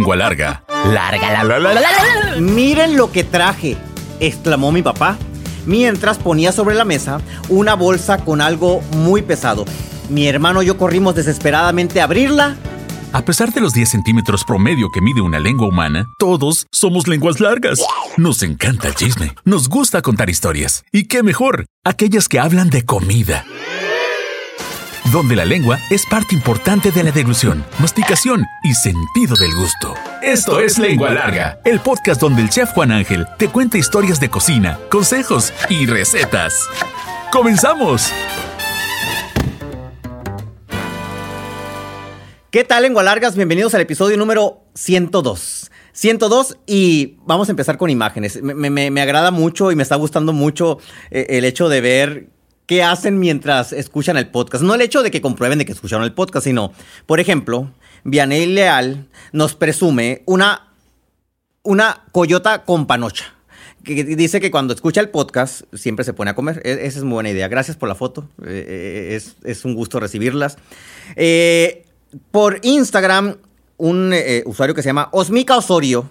Lengua 0.00 0.16
larga. 0.16 0.64
Larga, 0.86 1.30
la, 1.30 1.44
la, 1.44 1.58
la, 1.58 1.74
la, 1.74 1.80
la. 1.82 2.40
Miren 2.40 2.96
lo 2.96 3.12
que 3.12 3.22
traje, 3.22 3.76
exclamó 4.18 4.72
mi 4.72 4.80
papá, 4.80 5.18
mientras 5.66 6.16
ponía 6.16 6.52
sobre 6.52 6.74
la 6.74 6.86
mesa 6.86 7.20
una 7.50 7.74
bolsa 7.74 8.24
con 8.24 8.40
algo 8.40 8.80
muy 8.96 9.20
pesado. 9.20 9.66
Mi 10.08 10.26
hermano 10.26 10.62
y 10.62 10.66
yo 10.68 10.78
corrimos 10.78 11.16
desesperadamente 11.16 12.00
a 12.00 12.04
abrirla. 12.04 12.56
A 13.12 13.26
pesar 13.26 13.52
de 13.52 13.60
los 13.60 13.74
10 13.74 13.90
centímetros 13.90 14.42
promedio 14.44 14.88
que 14.90 15.02
mide 15.02 15.20
una 15.20 15.38
lengua 15.38 15.68
humana, 15.68 16.06
todos 16.18 16.66
somos 16.72 17.06
lenguas 17.06 17.38
largas. 17.38 17.84
Nos 18.16 18.42
encanta 18.42 18.88
el 18.88 18.94
chisme, 18.94 19.34
nos 19.44 19.68
gusta 19.68 20.00
contar 20.00 20.30
historias. 20.30 20.82
¿Y 20.92 21.08
qué 21.08 21.22
mejor? 21.22 21.66
Aquellas 21.84 22.26
que 22.26 22.40
hablan 22.40 22.70
de 22.70 22.86
comida. 22.86 23.44
Donde 25.12 25.34
la 25.34 25.44
lengua 25.44 25.78
es 25.90 26.04
parte 26.06 26.34
importante 26.34 26.90
de 26.92 27.02
la 27.02 27.10
deglución, 27.10 27.64
masticación 27.78 28.44
y 28.62 28.74
sentido 28.74 29.34
del 29.36 29.54
gusto. 29.54 29.94
Esto 30.22 30.60
es 30.60 30.78
Lengua 30.78 31.10
Larga, 31.10 31.58
el 31.64 31.80
podcast 31.80 32.20
donde 32.20 32.42
el 32.42 32.50
chef 32.50 32.70
Juan 32.72 32.92
Ángel 32.92 33.26
te 33.38 33.48
cuenta 33.48 33.78
historias 33.78 34.20
de 34.20 34.28
cocina, 34.28 34.78
consejos 34.90 35.52
y 35.70 35.86
recetas. 35.86 36.66
¡Comenzamos! 37.32 38.12
¿Qué 42.50 42.64
tal, 42.64 42.82
lengua 42.82 43.02
largas? 43.02 43.36
Bienvenidos 43.36 43.74
al 43.74 43.80
episodio 43.80 44.16
número 44.16 44.64
102. 44.74 45.70
102 45.92 46.56
y 46.66 47.16
vamos 47.24 47.48
a 47.48 47.52
empezar 47.52 47.76
con 47.78 47.90
imágenes. 47.90 48.42
Me, 48.42 48.70
me- 48.70 49.00
agrada 49.00 49.30
mucho 49.30 49.70
y 49.72 49.76
me 49.76 49.82
está 49.82 49.94
gustando 49.96 50.32
mucho 50.32 50.78
eh, 51.10 51.26
el 51.30 51.44
hecho 51.44 51.68
de 51.68 51.80
ver 51.80 52.30
qué 52.70 52.84
hacen 52.84 53.18
mientras 53.18 53.72
escuchan 53.72 54.16
el 54.16 54.28
podcast. 54.28 54.62
No 54.62 54.76
el 54.76 54.80
hecho 54.80 55.02
de 55.02 55.10
que 55.10 55.20
comprueben 55.20 55.58
de 55.58 55.64
que 55.66 55.72
escucharon 55.72 56.04
el 56.04 56.12
podcast, 56.12 56.44
sino, 56.46 56.72
por 57.04 57.18
ejemplo, 57.18 57.72
Vianey 58.04 58.46
Leal 58.46 59.08
nos 59.32 59.56
presume 59.56 60.22
una, 60.24 60.68
una 61.64 62.04
coyota 62.12 62.64
con 62.64 62.86
panocha. 62.86 63.34
Que 63.82 64.04
dice 64.04 64.40
que 64.40 64.52
cuando 64.52 64.72
escucha 64.72 65.00
el 65.00 65.08
podcast 65.08 65.62
siempre 65.72 66.04
se 66.04 66.12
pone 66.12 66.30
a 66.30 66.36
comer. 66.36 66.62
E- 66.64 66.86
Esa 66.86 66.98
es 67.00 67.02
muy 67.02 67.14
buena 67.14 67.30
idea. 67.30 67.48
Gracias 67.48 67.76
por 67.76 67.88
la 67.88 67.96
foto. 67.96 68.28
Eh, 68.46 68.64
eh, 68.68 69.16
es, 69.16 69.34
es 69.42 69.64
un 69.64 69.74
gusto 69.74 69.98
recibirlas. 69.98 70.56
Eh, 71.16 71.86
por 72.30 72.60
Instagram, 72.62 73.34
un 73.78 74.12
eh, 74.14 74.44
usuario 74.46 74.76
que 74.76 74.82
se 74.82 74.90
llama 74.90 75.08
Osmica 75.10 75.56
Osorio 75.56 76.08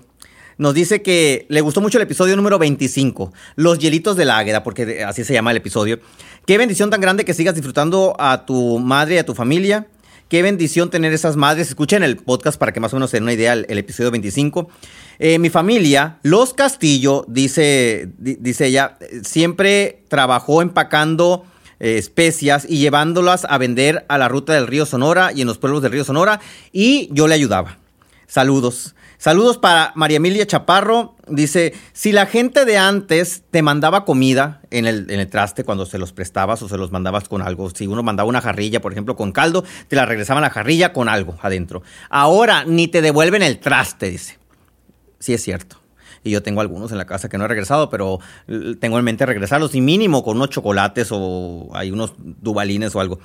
nos 0.60 0.76
dice 0.76 1.02
que 1.02 1.46
le 1.50 1.62
gustó 1.62 1.82
mucho 1.82 1.98
el 1.98 2.04
episodio 2.04 2.36
número 2.36 2.60
25, 2.60 3.34
Los 3.56 3.80
hielitos 3.80 4.16
de 4.16 4.26
la 4.26 4.38
águeda, 4.38 4.62
porque 4.62 5.04
así 5.04 5.24
se 5.24 5.34
llama 5.34 5.50
el 5.52 5.58
episodio. 5.58 6.00
Qué 6.46 6.58
bendición 6.60 6.90
tan 6.92 7.02
grande 7.02 7.26
que 7.26 7.34
sigas 7.34 7.56
disfrutando 7.56 8.16
a 8.20 8.46
tu 8.46 8.78
madre 8.78 9.16
y 9.16 9.18
a 9.18 9.26
tu 9.26 9.34
familia. 9.34 9.88
Qué 10.28 10.44
bendición 10.44 10.92
tener 10.92 11.12
esas 11.14 11.36
madres. 11.38 11.70
Escuchen 11.70 12.04
el 12.04 12.18
podcast 12.18 12.60
para 12.60 12.72
que 12.72 12.80
más 12.80 12.94
o 12.94 12.98
menos 12.98 13.10
se 13.10 13.18
den 13.18 13.24
una 13.24 13.34
idea 13.34 13.54
el, 13.54 13.78
episodio 13.80 14.12
25. 14.12 14.70
Eh, 15.18 15.40
mi 15.40 15.50
familia, 15.50 16.20
Los 16.22 16.54
Castillo, 16.54 17.26
dice, 17.28 18.10
di- 18.20 18.38
dice 18.40 18.68
ella, 18.68 18.98
siempre 19.23 20.04
trabajó 20.08 20.62
empacando 20.62 21.46
eh, 21.80 21.98
especias 21.98 22.66
y 22.70 22.78
llevándolas 22.78 23.46
a 23.50 23.58
vender 23.58 24.06
a 24.10 24.18
la 24.18 24.28
ruta 24.28 24.54
del 24.54 24.68
río 24.68 24.86
Sonora 24.86 25.32
y 25.34 25.42
en 25.42 25.48
los 25.48 25.58
pueblos 25.58 25.82
del 25.82 25.94
río 25.94 26.04
Sonora 26.04 26.40
y 26.72 27.10
yo 27.12 27.28
le 27.28 27.36
ayudaba. 27.36 27.78
Saludos. 28.30 28.94
Saludos 29.18 29.58
para 29.58 29.92
María 29.96 30.18
Emilia 30.18 30.46
Chaparro. 30.46 31.16
Dice, 31.28 31.74
si 31.94 32.12
la 32.12 32.28
gente 32.28 32.64
de 32.64 32.78
antes 32.78 33.42
te 33.50 33.64
mandaba 33.64 34.06
comida 34.06 34.62
en 34.70 34.86
el, 34.86 35.10
en 35.10 35.20
el 35.20 35.28
traste 35.28 35.64
cuando 35.64 35.88
se 35.88 35.98
los 35.98 36.14
prestabas 36.14 36.62
o 36.62 36.70
se 36.70 36.78
los 36.78 36.92
mandabas 36.92 37.28
con 37.28 37.42
algo, 37.42 37.72
si 37.72 37.88
uno 37.88 38.04
mandaba 38.04 38.30
una 38.30 38.40
jarrilla, 38.40 38.82
por 38.82 38.92
ejemplo, 38.92 39.16
con 39.16 39.32
caldo, 39.32 39.64
te 39.88 39.96
la 39.96 40.06
regresaban 40.06 40.44
la 40.44 40.52
jarrilla 40.52 40.94
con 40.94 41.10
algo 41.10 41.40
adentro. 41.42 41.82
Ahora 42.12 42.66
ni 42.66 42.88
te 42.88 43.02
devuelven 43.02 43.42
el 43.42 43.60
traste, 43.60 44.12
dice. 44.12 44.38
Sí 45.18 45.34
es 45.34 45.42
cierto. 45.42 45.78
Y 46.24 46.30
yo 46.30 46.44
tengo 46.44 46.62
algunos 46.62 46.92
en 46.92 47.00
la 47.00 47.08
casa 47.08 47.30
que 47.30 47.40
no 47.40 47.46
he 47.46 47.48
regresado, 47.48 47.90
pero 47.90 48.20
tengo 48.80 49.00
en 49.00 49.06
mente 49.06 49.26
regresarlos 49.26 49.74
y 49.74 49.82
mínimo 49.82 50.24
con 50.24 50.38
unos 50.38 50.52
chocolates 50.52 51.08
o 51.12 51.70
hay 51.74 51.89
unos 51.89 52.14
dubalines 52.20 52.95
o 52.95 53.00
algo. 53.00 53.20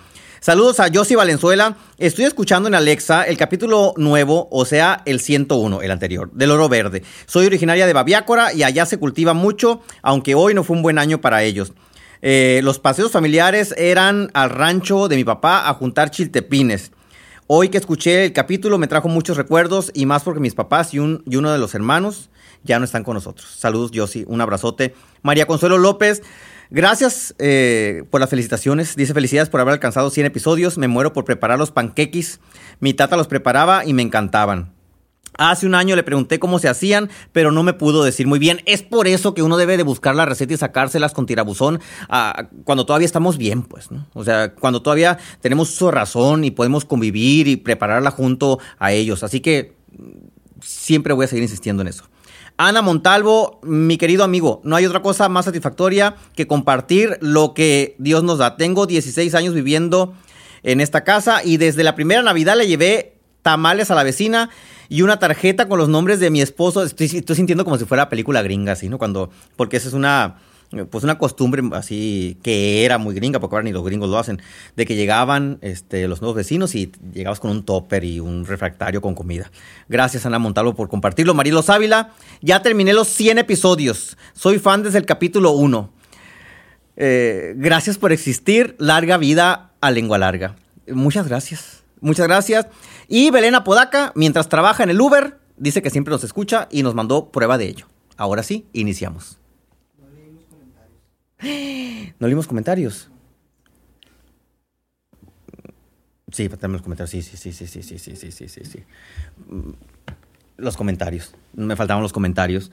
Saludos 0.44 0.78
a 0.78 0.90
Josie 0.92 1.16
Valenzuela. 1.16 1.78
Estoy 1.96 2.26
escuchando 2.26 2.68
en 2.68 2.74
Alexa 2.74 3.22
el 3.22 3.38
capítulo 3.38 3.94
nuevo, 3.96 4.46
o 4.50 4.66
sea, 4.66 5.00
el 5.06 5.20
101, 5.20 5.80
el 5.80 5.90
anterior, 5.90 6.30
del 6.32 6.50
oro 6.50 6.68
verde. 6.68 7.02
Soy 7.24 7.46
originaria 7.46 7.86
de 7.86 7.94
Babiácora 7.94 8.52
y 8.52 8.62
allá 8.62 8.84
se 8.84 8.98
cultiva 8.98 9.32
mucho, 9.32 9.80
aunque 10.02 10.34
hoy 10.34 10.52
no 10.52 10.62
fue 10.62 10.76
un 10.76 10.82
buen 10.82 10.98
año 10.98 11.18
para 11.22 11.42
ellos. 11.44 11.72
Eh, 12.20 12.60
los 12.62 12.78
paseos 12.78 13.10
familiares 13.10 13.74
eran 13.78 14.30
al 14.34 14.50
rancho 14.50 15.08
de 15.08 15.16
mi 15.16 15.24
papá 15.24 15.66
a 15.66 15.72
juntar 15.72 16.10
chiltepines. 16.10 16.92
Hoy 17.46 17.70
que 17.70 17.78
escuché 17.78 18.26
el 18.26 18.34
capítulo 18.34 18.76
me 18.76 18.86
trajo 18.86 19.08
muchos 19.08 19.38
recuerdos 19.38 19.92
y 19.94 20.04
más 20.04 20.24
porque 20.24 20.40
mis 20.40 20.54
papás 20.54 20.92
y, 20.92 20.98
y 20.98 21.36
uno 21.36 21.52
de 21.52 21.58
los 21.58 21.74
hermanos 21.74 22.28
ya 22.64 22.78
no 22.78 22.84
están 22.84 23.02
con 23.02 23.14
nosotros. 23.14 23.48
Saludos, 23.58 23.92
Josie, 23.94 24.26
un 24.28 24.42
abrazote. 24.42 24.94
María 25.22 25.46
Consuelo 25.46 25.78
López, 25.78 26.22
gracias 26.70 27.34
eh, 27.38 28.04
por 28.10 28.20
las 28.20 28.30
felicitaciones. 28.30 28.96
Dice 28.96 29.14
felicidades 29.14 29.48
por 29.48 29.60
haber 29.60 29.72
alcanzado 29.72 30.10
100 30.10 30.26
episodios. 30.26 30.78
Me 30.78 30.88
muero 30.88 31.12
por 31.12 31.24
preparar 31.24 31.58
los 31.58 31.70
panqueques. 31.70 32.40
Mi 32.80 32.94
tata 32.94 33.16
los 33.16 33.28
preparaba 33.28 33.84
y 33.84 33.94
me 33.94 34.02
encantaban. 34.02 34.74
Hace 35.36 35.66
un 35.66 35.74
año 35.74 35.96
le 35.96 36.04
pregunté 36.04 36.38
cómo 36.38 36.60
se 36.60 36.68
hacían, 36.68 37.10
pero 37.32 37.50
no 37.50 37.64
me 37.64 37.72
pudo 37.72 38.04
decir 38.04 38.26
muy 38.26 38.38
bien. 38.38 38.60
Es 38.66 38.82
por 38.82 39.08
eso 39.08 39.34
que 39.34 39.42
uno 39.42 39.56
debe 39.56 39.76
de 39.76 39.82
buscar 39.82 40.14
la 40.14 40.26
receta 40.26 40.54
y 40.54 40.56
sacárselas 40.56 41.12
con 41.12 41.26
tirabuzón 41.26 41.80
ah, 42.08 42.48
cuando 42.62 42.86
todavía 42.86 43.06
estamos 43.06 43.36
bien, 43.36 43.62
pues, 43.62 43.90
¿no? 43.90 44.06
O 44.14 44.22
sea, 44.22 44.54
cuando 44.54 44.80
todavía 44.80 45.18
tenemos 45.40 45.70
su 45.70 45.90
razón 45.90 46.44
y 46.44 46.52
podemos 46.52 46.84
convivir 46.84 47.48
y 47.48 47.56
prepararla 47.56 48.12
junto 48.12 48.60
a 48.78 48.92
ellos. 48.92 49.24
Así 49.24 49.40
que 49.40 49.74
mm, 49.96 50.60
siempre 50.60 51.12
voy 51.12 51.24
a 51.24 51.28
seguir 51.28 51.42
insistiendo 51.42 51.82
en 51.82 51.88
eso. 51.88 52.04
Ana 52.56 52.82
Montalvo, 52.82 53.58
mi 53.62 53.98
querido 53.98 54.22
amigo, 54.22 54.60
no 54.64 54.76
hay 54.76 54.86
otra 54.86 55.02
cosa 55.02 55.28
más 55.28 55.46
satisfactoria 55.46 56.14
que 56.36 56.46
compartir 56.46 57.18
lo 57.20 57.52
que 57.52 57.96
Dios 57.98 58.22
nos 58.22 58.38
da. 58.38 58.56
Tengo 58.56 58.86
16 58.86 59.34
años 59.34 59.54
viviendo 59.54 60.14
en 60.62 60.80
esta 60.80 61.02
casa 61.02 61.42
y 61.44 61.56
desde 61.56 61.82
la 61.82 61.96
primera 61.96 62.22
Navidad 62.22 62.56
le 62.56 62.68
llevé 62.68 63.16
tamales 63.42 63.90
a 63.90 63.96
la 63.96 64.04
vecina 64.04 64.50
y 64.88 65.02
una 65.02 65.18
tarjeta 65.18 65.68
con 65.68 65.78
los 65.78 65.88
nombres 65.88 66.20
de 66.20 66.30
mi 66.30 66.40
esposo. 66.40 66.84
Estoy, 66.84 67.08
sintiendo 67.08 67.64
como 67.64 67.76
si 67.76 67.86
fuera 67.86 68.08
película 68.08 68.40
gringa, 68.42 68.72
así, 68.72 68.88
¿no? 68.88 68.98
Cuando, 68.98 69.30
porque 69.56 69.76
esa 69.76 69.88
es 69.88 69.94
una, 69.94 70.36
pues 70.90 71.04
una 71.04 71.18
costumbre 71.18 71.62
así 71.72 72.38
que 72.42 72.84
era 72.84 72.98
muy 72.98 73.14
gringa, 73.14 73.40
porque 73.40 73.56
ahora 73.56 73.64
ni 73.64 73.72
los 73.72 73.84
gringos 73.84 74.08
lo 74.10 74.18
hacen, 74.18 74.40
de 74.76 74.86
que 74.86 74.96
llegaban 74.96 75.58
este, 75.60 76.08
los 76.08 76.20
nuevos 76.20 76.36
vecinos 76.36 76.74
y 76.74 76.92
llegabas 77.12 77.40
con 77.40 77.50
un 77.50 77.64
topper 77.64 78.04
y 78.04 78.20
un 78.20 78.46
refractario 78.46 79.00
con 79.00 79.14
comida. 79.14 79.50
Gracias, 79.88 80.26
Ana 80.26 80.38
Montalvo, 80.38 80.74
por 80.74 80.88
compartirlo. 80.88 81.34
Marilo 81.34 81.64
Ávila, 81.66 82.12
ya 82.40 82.62
terminé 82.62 82.92
los 82.92 83.08
100 83.08 83.38
episodios. 83.38 84.16
Soy 84.32 84.58
fan 84.58 84.82
desde 84.82 84.98
el 84.98 85.06
capítulo 85.06 85.52
1. 85.52 85.90
Eh, 86.96 87.54
gracias 87.56 87.98
por 87.98 88.12
existir. 88.12 88.76
Larga 88.78 89.16
vida 89.16 89.72
a 89.80 89.90
lengua 89.90 90.18
larga. 90.18 90.56
Muchas 90.88 91.28
gracias. 91.28 91.84
Muchas 92.00 92.26
gracias. 92.26 92.66
Y 93.08 93.30
Belén 93.30 93.54
Apodaca, 93.54 94.12
mientras 94.14 94.48
trabaja 94.48 94.82
en 94.82 94.90
el 94.90 95.00
Uber, 95.00 95.38
dice 95.56 95.82
que 95.82 95.90
siempre 95.90 96.12
nos 96.12 96.24
escucha 96.24 96.68
y 96.70 96.82
nos 96.82 96.94
mandó 96.94 97.30
prueba 97.30 97.58
de 97.58 97.68
ello. 97.68 97.86
Ahora 98.16 98.42
sí, 98.42 98.66
iniciamos. 98.72 99.38
No 102.18 102.26
leímos 102.26 102.46
comentarios. 102.46 103.10
Sí, 106.32 106.48
tenemos 106.48 106.72
los 106.72 106.82
comentarios. 106.82 107.10
Sí, 107.10 107.22
sí, 107.22 107.36
sí, 107.36 107.52
sí, 107.52 107.66
sí, 107.66 107.82
sí, 107.98 108.16
sí, 108.16 108.48
sí, 108.48 108.48
sí. 108.64 108.78
Mm, 109.48 109.70
Los 110.56 110.76
comentarios. 110.76 111.34
Me 111.54 111.76
faltaban 111.76 112.02
los 112.02 112.12
comentarios. 112.12 112.70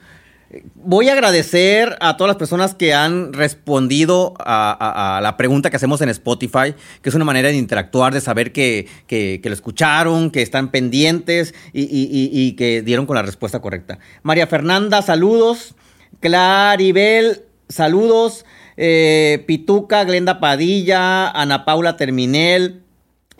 Voy 0.74 1.08
a 1.08 1.12
agradecer 1.14 1.96
a 2.00 2.16
todas 2.18 2.28
las 2.28 2.36
personas 2.36 2.74
que 2.74 2.92
han 2.92 3.32
respondido 3.32 4.34
a, 4.38 5.18
la 5.22 5.36
pregunta 5.38 5.70
que 5.70 5.76
hacemos 5.76 6.00
en 6.02 6.10
Spotify, 6.10 6.74
que 7.00 7.08
es 7.08 7.14
una 7.14 7.24
manera 7.24 7.48
de 7.48 7.56
interactuar, 7.56 8.12
de 8.12 8.20
saber 8.20 8.52
que, 8.52 8.86
que- 9.06 9.40
lo 9.42 9.52
escucharon, 9.54 10.30
que 10.30 10.42
están 10.42 10.70
pendientes 10.70 11.54
y- 11.72 11.88
y 11.90 12.52
que 12.56 12.82
dieron 12.82 13.06
con 13.06 13.16
la 13.16 13.22
respuesta 13.22 13.60
correcta. 13.60 13.98
María 14.22 14.46
Fernanda, 14.46 15.00
saludos. 15.00 15.74
Claribel, 16.20 17.44
saludos. 17.70 18.44
Eh, 18.76 19.44
Pituca, 19.46 20.04
Glenda 20.04 20.40
Padilla, 20.40 21.30
Ana 21.30 21.64
Paula 21.64 21.96
Terminel. 21.96 22.80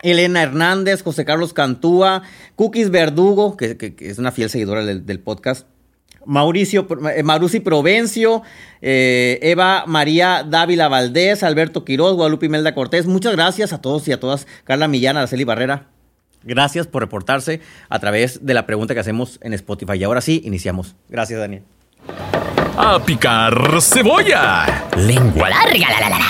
Elena 0.01 0.43
Hernández, 0.43 1.01
José 1.01 1.23
Carlos 1.23 1.53
Cantúa, 1.53 2.23
Cookies 2.57 2.89
Verdugo, 2.89 3.55
que, 3.55 3.95
es 3.99 4.17
una 4.19 4.33
fiel 4.33 4.49
seguidora 4.49 4.83
del, 4.83 5.05
del 5.05 5.19
podcast. 5.21 5.65
Mauricio, 6.25 6.87
eh, 7.15 7.23
Marusi 7.23 7.59
Provencio, 7.59 8.43
eh, 8.81 9.39
Eva 9.41 9.83
María 9.87 10.45
Dávila 10.47 10.87
Valdés, 10.87 11.43
Alberto 11.43 11.83
Quiroz, 11.85 12.15
Guadalupe 12.15 12.45
Imelda 12.45 12.73
Cortés. 12.73 13.05
Muchas 13.05 13.33
gracias 13.33 13.73
a 13.73 13.81
todos 13.81 14.07
y 14.07 14.11
a 14.11 14.19
todas. 14.19 14.47
Carla 14.63 14.87
Millán, 14.87 15.17
Araceli 15.17 15.43
Barrera. 15.43 15.87
Gracias 16.43 16.87
por 16.87 17.01
reportarse 17.01 17.61
a 17.89 17.99
través 17.99 18.45
de 18.45 18.53
la 18.53 18.65
pregunta 18.65 18.93
que 18.93 18.99
hacemos 18.99 19.39
en 19.41 19.53
Spotify. 19.53 19.97
Y 19.97 20.03
ahora 20.03 20.21
sí, 20.21 20.41
iniciamos. 20.43 20.95
Gracias, 21.09 21.39
Daniel. 21.39 21.63
¡A 22.75 22.99
picar 23.05 23.79
cebolla! 23.81 24.89
Lengua 24.97 25.49
larga, 25.49 25.89
la, 25.91 25.99
la, 25.99 26.09
la. 26.09 26.25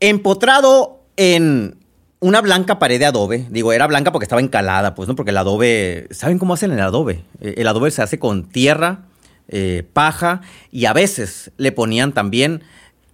Empotrado 0.00 1.02
en 1.16 1.76
una 2.20 2.40
blanca 2.40 2.78
pared 2.78 2.98
de 2.98 3.06
adobe. 3.06 3.46
Digo, 3.50 3.72
era 3.72 3.86
blanca 3.86 4.12
porque 4.12 4.24
estaba 4.24 4.40
encalada, 4.42 4.94
pues, 4.94 5.08
¿no? 5.08 5.14
Porque 5.16 5.30
el 5.30 5.36
adobe, 5.38 6.08
¿saben 6.10 6.38
cómo 6.38 6.54
hacen 6.54 6.72
el 6.72 6.80
adobe? 6.80 7.24
Eh, 7.40 7.54
El 7.58 7.68
adobe 7.68 7.90
se 7.90 8.02
hace 8.02 8.18
con 8.18 8.48
tierra, 8.48 9.06
eh, 9.48 9.84
paja 9.92 10.42
y 10.70 10.84
a 10.84 10.92
veces 10.92 11.50
le 11.56 11.72
ponían 11.72 12.12
también 12.12 12.62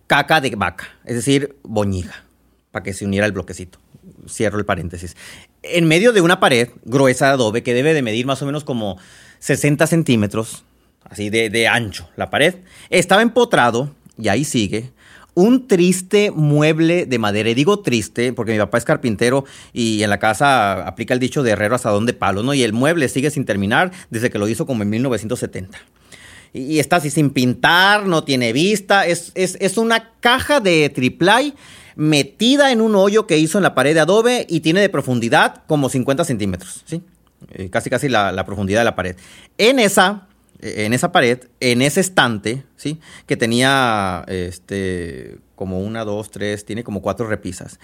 caca 0.08 0.40
de 0.40 0.50
vaca, 0.56 0.88
es 1.04 1.14
decir, 1.14 1.56
boñiga, 1.62 2.24
para 2.72 2.82
que 2.82 2.92
se 2.92 3.04
uniera 3.04 3.24
el 3.26 3.32
bloquecito. 3.32 3.78
Cierro 4.28 4.58
el 4.58 4.64
paréntesis. 4.64 5.16
En 5.62 5.86
medio 5.86 6.12
de 6.12 6.20
una 6.20 6.40
pared 6.40 6.70
gruesa 6.84 7.26
de 7.26 7.32
adobe 7.34 7.62
que 7.62 7.72
debe 7.72 7.94
de 7.94 8.02
medir 8.02 8.26
más 8.26 8.42
o 8.42 8.46
menos 8.46 8.64
como 8.64 8.98
60 9.38 9.86
centímetros, 9.86 10.64
así 11.04 11.30
de, 11.30 11.50
de 11.50 11.68
ancho 11.68 12.08
la 12.16 12.30
pared, 12.30 12.56
estaba 12.90 13.22
empotrado, 13.22 13.90
y 14.18 14.28
ahí 14.28 14.44
sigue, 14.44 14.92
un 15.34 15.66
triste 15.66 16.30
mueble 16.30 17.06
de 17.06 17.18
madera. 17.18 17.50
Y 17.50 17.54
digo 17.54 17.80
triste 17.80 18.32
porque 18.32 18.52
mi 18.52 18.58
papá 18.58 18.78
es 18.78 18.84
carpintero 18.84 19.44
y 19.72 20.02
en 20.02 20.10
la 20.10 20.18
casa 20.18 20.86
aplica 20.86 21.12
el 21.14 21.20
dicho 21.20 21.42
de 21.42 21.50
herrero 21.50 21.74
hasta 21.74 21.92
de 21.98 22.12
palo, 22.14 22.42
¿no? 22.42 22.54
Y 22.54 22.62
el 22.62 22.72
mueble 22.72 23.08
sigue 23.08 23.30
sin 23.30 23.44
terminar 23.44 23.92
desde 24.10 24.30
que 24.30 24.38
lo 24.38 24.48
hizo 24.48 24.66
como 24.66 24.82
en 24.82 24.90
1970. 24.90 25.78
Y, 26.52 26.62
y 26.62 26.78
está 26.78 26.96
así 26.96 27.10
sin 27.10 27.30
pintar, 27.30 28.06
no 28.06 28.24
tiene 28.24 28.52
vista. 28.52 29.06
Es, 29.06 29.32
es, 29.34 29.56
es 29.60 29.76
una 29.76 30.12
caja 30.20 30.60
de 30.60 30.88
triplay 30.88 31.54
metida 31.96 32.72
en 32.72 32.80
un 32.80 32.94
hoyo 32.94 33.26
que 33.26 33.38
hizo 33.38 33.58
en 33.58 33.62
la 33.62 33.74
pared 33.74 33.94
de 33.94 34.00
adobe 34.00 34.46
y 34.48 34.60
tiene 34.60 34.80
de 34.80 34.88
profundidad 34.88 35.62
como 35.66 35.88
50 35.88 36.24
centímetros, 36.24 36.82
¿sí? 36.86 37.02
Eh, 37.50 37.68
casi 37.70 37.90
casi 37.90 38.08
la, 38.08 38.32
la 38.32 38.46
profundidad 38.46 38.80
de 38.80 38.84
la 38.84 38.96
pared. 38.96 39.16
En 39.58 39.78
esa 39.78 40.28
en 40.60 40.92
esa 40.92 41.12
pared, 41.12 41.40
en 41.60 41.82
ese 41.82 42.00
estante, 42.00 42.64
¿sí? 42.76 43.00
Que 43.26 43.36
tenía, 43.36 44.24
este, 44.28 45.38
como 45.54 45.80
una, 45.80 46.04
dos, 46.04 46.30
tres, 46.30 46.64
tiene 46.64 46.84
como 46.84 47.02
cuatro 47.02 47.26
repisas. 47.26 47.78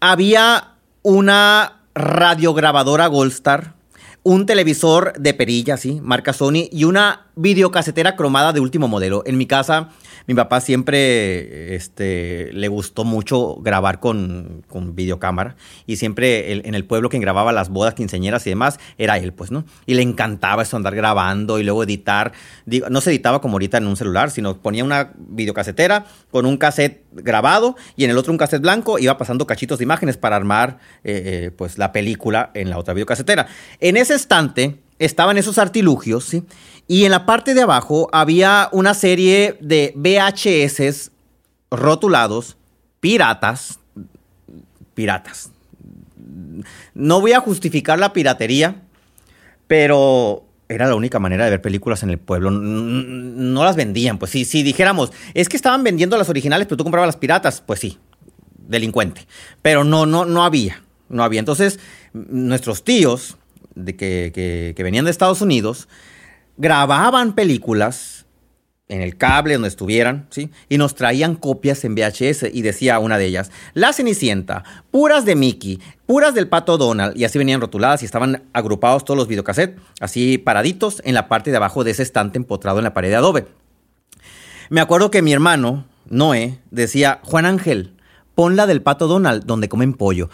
Había 0.00 0.74
una 1.02 1.82
radiograbadora 1.94 3.06
Goldstar, 3.06 3.74
un 4.26 4.44
televisor 4.44 5.12
de 5.20 5.34
perilla, 5.34 5.76
¿sí? 5.76 6.00
Marca 6.02 6.32
Sony, 6.32 6.66
y 6.72 6.82
una 6.82 7.26
videocasetera 7.36 8.16
cromada 8.16 8.52
de 8.52 8.58
último 8.58 8.88
modelo. 8.88 9.22
En 9.24 9.38
mi 9.38 9.46
casa, 9.46 9.90
mi 10.26 10.34
papá 10.34 10.60
siempre 10.60 11.76
este, 11.76 12.50
le 12.52 12.66
gustó 12.66 13.04
mucho 13.04 13.56
grabar 13.60 14.00
con, 14.00 14.64
con 14.66 14.96
videocámara 14.96 15.54
y 15.86 15.96
siempre 15.96 16.66
en 16.66 16.74
el 16.74 16.84
pueblo 16.84 17.08
quien 17.08 17.22
grababa 17.22 17.52
las 17.52 17.68
bodas 17.68 17.94
quinceañeras 17.94 18.44
y 18.48 18.50
demás 18.50 18.80
era 18.98 19.16
él, 19.18 19.32
pues, 19.32 19.52
¿no? 19.52 19.64
Y 19.84 19.94
le 19.94 20.02
encantaba 20.02 20.62
eso, 20.62 20.76
andar 20.76 20.96
grabando 20.96 21.60
y 21.60 21.62
luego 21.62 21.84
editar. 21.84 22.32
No 22.90 23.00
se 23.00 23.10
editaba 23.10 23.40
como 23.40 23.54
ahorita 23.54 23.78
en 23.78 23.86
un 23.86 23.96
celular, 23.96 24.32
sino 24.32 24.60
ponía 24.60 24.82
una 24.82 25.12
videocasetera 25.16 26.06
con 26.32 26.46
un 26.46 26.56
cassette 26.56 27.04
grabado 27.12 27.76
y 27.96 28.04
en 28.04 28.10
el 28.10 28.18
otro 28.18 28.32
un 28.32 28.38
cassette 28.38 28.62
blanco, 28.62 28.98
iba 28.98 29.16
pasando 29.18 29.46
cachitos 29.46 29.78
de 29.78 29.84
imágenes 29.84 30.16
para 30.16 30.34
armar, 30.34 30.78
eh, 31.04 31.22
eh, 31.24 31.50
pues, 31.56 31.78
la 31.78 31.92
película 31.92 32.50
en 32.54 32.70
la 32.70 32.78
otra 32.78 32.92
videocasetera. 32.94 33.46
En 33.78 33.96
ese 33.96 34.15
estante 34.16 34.80
estaban 34.98 35.38
esos 35.38 35.58
artilugios, 35.58 36.24
¿sí? 36.24 36.42
Y 36.88 37.04
en 37.04 37.10
la 37.10 37.26
parte 37.26 37.54
de 37.54 37.62
abajo 37.62 38.08
había 38.12 38.68
una 38.72 38.94
serie 38.94 39.58
de 39.60 39.92
VHS 39.96 41.10
rotulados, 41.70 42.56
piratas, 43.00 43.80
piratas. 44.94 45.50
No 46.94 47.20
voy 47.20 47.32
a 47.32 47.40
justificar 47.40 47.98
la 47.98 48.12
piratería, 48.12 48.82
pero 49.66 50.44
era 50.68 50.86
la 50.86 50.94
única 50.94 51.18
manera 51.18 51.44
de 51.44 51.50
ver 51.50 51.62
películas 51.62 52.02
en 52.02 52.10
el 52.10 52.18
pueblo. 52.18 52.50
No 52.50 53.64
las 53.64 53.76
vendían, 53.76 54.18
pues 54.18 54.30
sí, 54.30 54.44
si 54.44 54.62
dijéramos, 54.62 55.12
es 55.34 55.48
que 55.48 55.56
estaban 55.56 55.84
vendiendo 55.84 56.16
las 56.16 56.28
originales, 56.28 56.66
pero 56.66 56.76
tú 56.76 56.84
comprabas 56.84 57.08
las 57.08 57.16
piratas, 57.16 57.60
pues 57.60 57.80
sí, 57.80 57.98
delincuente. 58.56 59.26
Pero 59.62 59.84
no, 59.84 60.06
no, 60.06 60.24
no 60.24 60.44
había, 60.44 60.82
no 61.08 61.22
había. 61.22 61.40
Entonces, 61.40 61.78
nuestros 62.12 62.84
tíos, 62.84 63.36
de 63.76 63.94
que, 63.94 64.74
que, 64.74 64.82
venían 64.82 65.04
de 65.04 65.12
Estados 65.12 65.40
Unidos, 65.40 65.88
grababan 66.56 67.34
películas 67.34 68.26
en 68.88 69.02
el 69.02 69.16
cable 69.16 69.54
donde 69.54 69.68
estuvieran, 69.68 70.26
¿sí? 70.30 70.50
Y 70.68 70.78
nos 70.78 70.94
traían 70.94 71.34
copias 71.34 71.84
en 71.84 71.94
VHS 71.94 72.44
y 72.52 72.62
decía 72.62 72.98
una 72.98 73.18
de 73.18 73.26
ellas, 73.26 73.50
La 73.74 73.92
Cenicienta, 73.92 74.64
puras 74.90 75.24
de 75.24 75.34
Mickey, 75.34 75.80
puras 76.06 76.34
del 76.34 76.48
Pato 76.48 76.78
Donald, 76.78 77.16
y 77.16 77.24
así 77.24 77.36
venían 77.36 77.60
rotuladas 77.60 78.02
y 78.02 78.06
estaban 78.06 78.44
agrupados 78.52 79.04
todos 79.04 79.18
los 79.18 79.28
videocassettes, 79.28 79.80
así 80.00 80.38
paraditos 80.38 81.02
en 81.04 81.14
la 81.14 81.28
parte 81.28 81.50
de 81.50 81.56
abajo 81.56 81.84
de 81.84 81.90
ese 81.90 82.02
estante 82.02 82.38
empotrado 82.38 82.78
en 82.78 82.84
la 82.84 82.94
pared 82.94 83.10
de 83.10 83.16
adobe. 83.16 83.46
Me 84.68 84.80
acuerdo 84.80 85.10
que 85.10 85.22
mi 85.22 85.32
hermano, 85.32 85.86
Noé, 86.08 86.58
decía, 86.70 87.20
Juan 87.24 87.46
Ángel, 87.46 87.92
pon 88.34 88.54
la 88.54 88.66
del 88.66 88.82
Pato 88.82 89.08
Donald 89.08 89.44
donde 89.44 89.68
comen 89.68 89.94
pollo. 89.94 90.28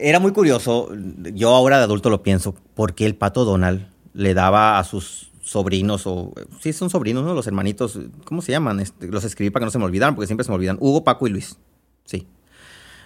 Era 0.00 0.20
muy 0.20 0.32
curioso, 0.32 0.90
yo 1.34 1.54
ahora 1.54 1.78
de 1.78 1.84
adulto 1.84 2.08
lo 2.08 2.22
pienso, 2.22 2.54
porque 2.74 3.04
el 3.04 3.16
Pato 3.16 3.44
Donald 3.44 3.88
le 4.14 4.32
daba 4.32 4.78
a 4.78 4.84
sus 4.84 5.32
sobrinos 5.42 6.06
o 6.06 6.32
sí 6.60 6.72
son 6.72 6.88
sobrinos, 6.90 7.24
¿no? 7.24 7.34
Los 7.34 7.46
hermanitos, 7.46 7.98
¿cómo 8.24 8.42
se 8.42 8.52
llaman? 8.52 8.80
Este, 8.80 9.08
los 9.08 9.24
escribí 9.24 9.50
para 9.50 9.62
que 9.62 9.66
no 9.66 9.70
se 9.70 9.78
me 9.78 9.86
olvidaran 9.86 10.14
porque 10.14 10.26
siempre 10.26 10.44
se 10.44 10.50
me 10.50 10.56
olvidan. 10.56 10.76
Hugo, 10.78 11.02
Paco 11.02 11.26
y 11.26 11.30
Luis. 11.30 11.56
Sí. 12.04 12.26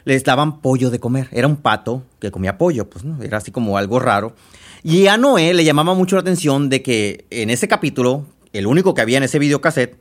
Les 0.05 0.25
daban 0.25 0.61
pollo 0.61 0.91
de 0.91 0.99
comer. 0.99 1.29
Era 1.31 1.47
un 1.47 1.57
pato 1.57 2.03
que 2.19 2.31
comía 2.31 2.59
pollo, 2.59 2.91
pues, 2.91 3.05
¿no? 3.05 3.23
Era 3.23 3.39
así 3.39 3.53
como 3.53 3.79
algo 3.79 4.01
raro. 4.01 4.35
Y 4.83 5.07
a 5.07 5.17
Noé 5.17 5.55
le 5.55 5.65
llamaba 5.65 5.95
mucho 5.95 6.17
la 6.17 6.23
atención 6.23 6.69
de 6.69 6.83
que 6.83 7.25
en 7.31 7.49
ese 7.51 7.69
capítulo, 7.69 8.27
el 8.53 8.67
único 8.67 8.93
que 8.93 9.01
había 9.01 9.19
en 9.19 9.23
ese 9.23 9.39
videocassette, 9.39 9.97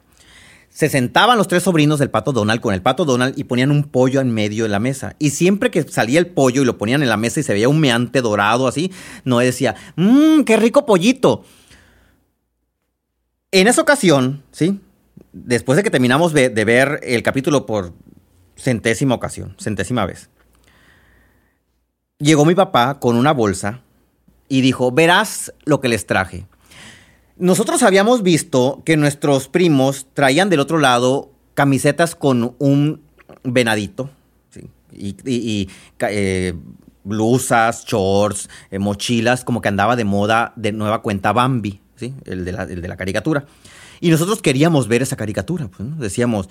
se 0.71 0.87
sentaban 0.87 1.37
los 1.37 1.49
tres 1.49 1.63
sobrinos 1.63 1.99
del 1.99 2.09
pato 2.09 2.31
Donald 2.31 2.61
con 2.61 2.73
el 2.73 2.81
pato 2.81 3.03
Donald 3.03 3.37
y 3.37 3.43
ponían 3.43 3.71
un 3.71 3.83
pollo 3.83 4.21
en 4.21 4.33
medio 4.33 4.63
de 4.63 4.69
la 4.69 4.79
mesa. 4.79 5.15
Y 5.19 5.31
siempre 5.31 5.69
que 5.69 5.83
salía 5.83 6.17
el 6.17 6.27
pollo 6.27 6.61
y 6.61 6.65
lo 6.65 6.77
ponían 6.77 7.03
en 7.03 7.09
la 7.09 7.17
mesa 7.17 7.41
y 7.41 7.43
se 7.43 7.51
veía 7.51 7.67
humeante 7.67 8.21
dorado 8.21 8.67
así, 8.67 8.91
Noé 9.25 9.45
decía, 9.45 9.75
mmm, 9.97 10.43
qué 10.43 10.55
rico 10.55 10.85
pollito. 10.85 11.43
En 13.51 13.67
esa 13.67 13.81
ocasión, 13.81 14.43
¿sí? 14.51 14.79
Después 15.33 15.75
de 15.75 15.83
que 15.83 15.91
terminamos 15.91 16.31
de, 16.31 16.49
de, 16.49 16.65
ver 16.65 17.01
el 17.03 17.21
capítulo 17.21 17.65
por 17.65 17.93
centésima 18.55 19.13
ocasión, 19.13 19.55
centésima 19.59 20.05
vez, 20.05 20.29
llegó 22.17 22.45
mi 22.45 22.55
papá 22.55 22.99
con 22.99 23.17
una 23.17 23.33
bolsa 23.33 23.81
y 24.47 24.61
dijo, 24.61 24.93
verás 24.93 25.53
lo 25.65 25.81
que 25.81 25.89
les 25.89 26.05
traje. 26.05 26.45
Nosotros 27.41 27.81
habíamos 27.81 28.21
visto 28.21 28.83
que 28.85 28.97
nuestros 28.97 29.47
primos 29.47 30.05
traían 30.13 30.51
del 30.51 30.59
otro 30.59 30.77
lado 30.77 31.31
camisetas 31.55 32.13
con 32.13 32.55
un 32.59 33.01
venadito, 33.43 34.11
y, 34.93 35.67
eh, 36.01 36.53
blusas, 37.03 37.83
shorts, 37.87 38.47
eh, 38.69 38.77
mochilas, 38.77 39.43
como 39.43 39.59
que 39.59 39.69
andaba 39.69 39.95
de 39.95 40.03
moda 40.03 40.53
de 40.55 40.71
nueva 40.71 41.01
cuenta 41.01 41.33
Bambi. 41.33 41.79
¿Sí? 41.95 42.13
El, 42.25 42.45
de 42.45 42.51
la, 42.51 42.67
de 42.67 42.87
la, 42.87 42.95
caricatura. 42.95 43.45
Y 44.01 44.11
nosotros 44.11 44.43
queríamos 44.43 44.87
ver 44.87 45.01
esa 45.01 45.15
caricatura. 45.15 45.67
Pues. 45.67 45.97
Decíamos, 45.97 46.47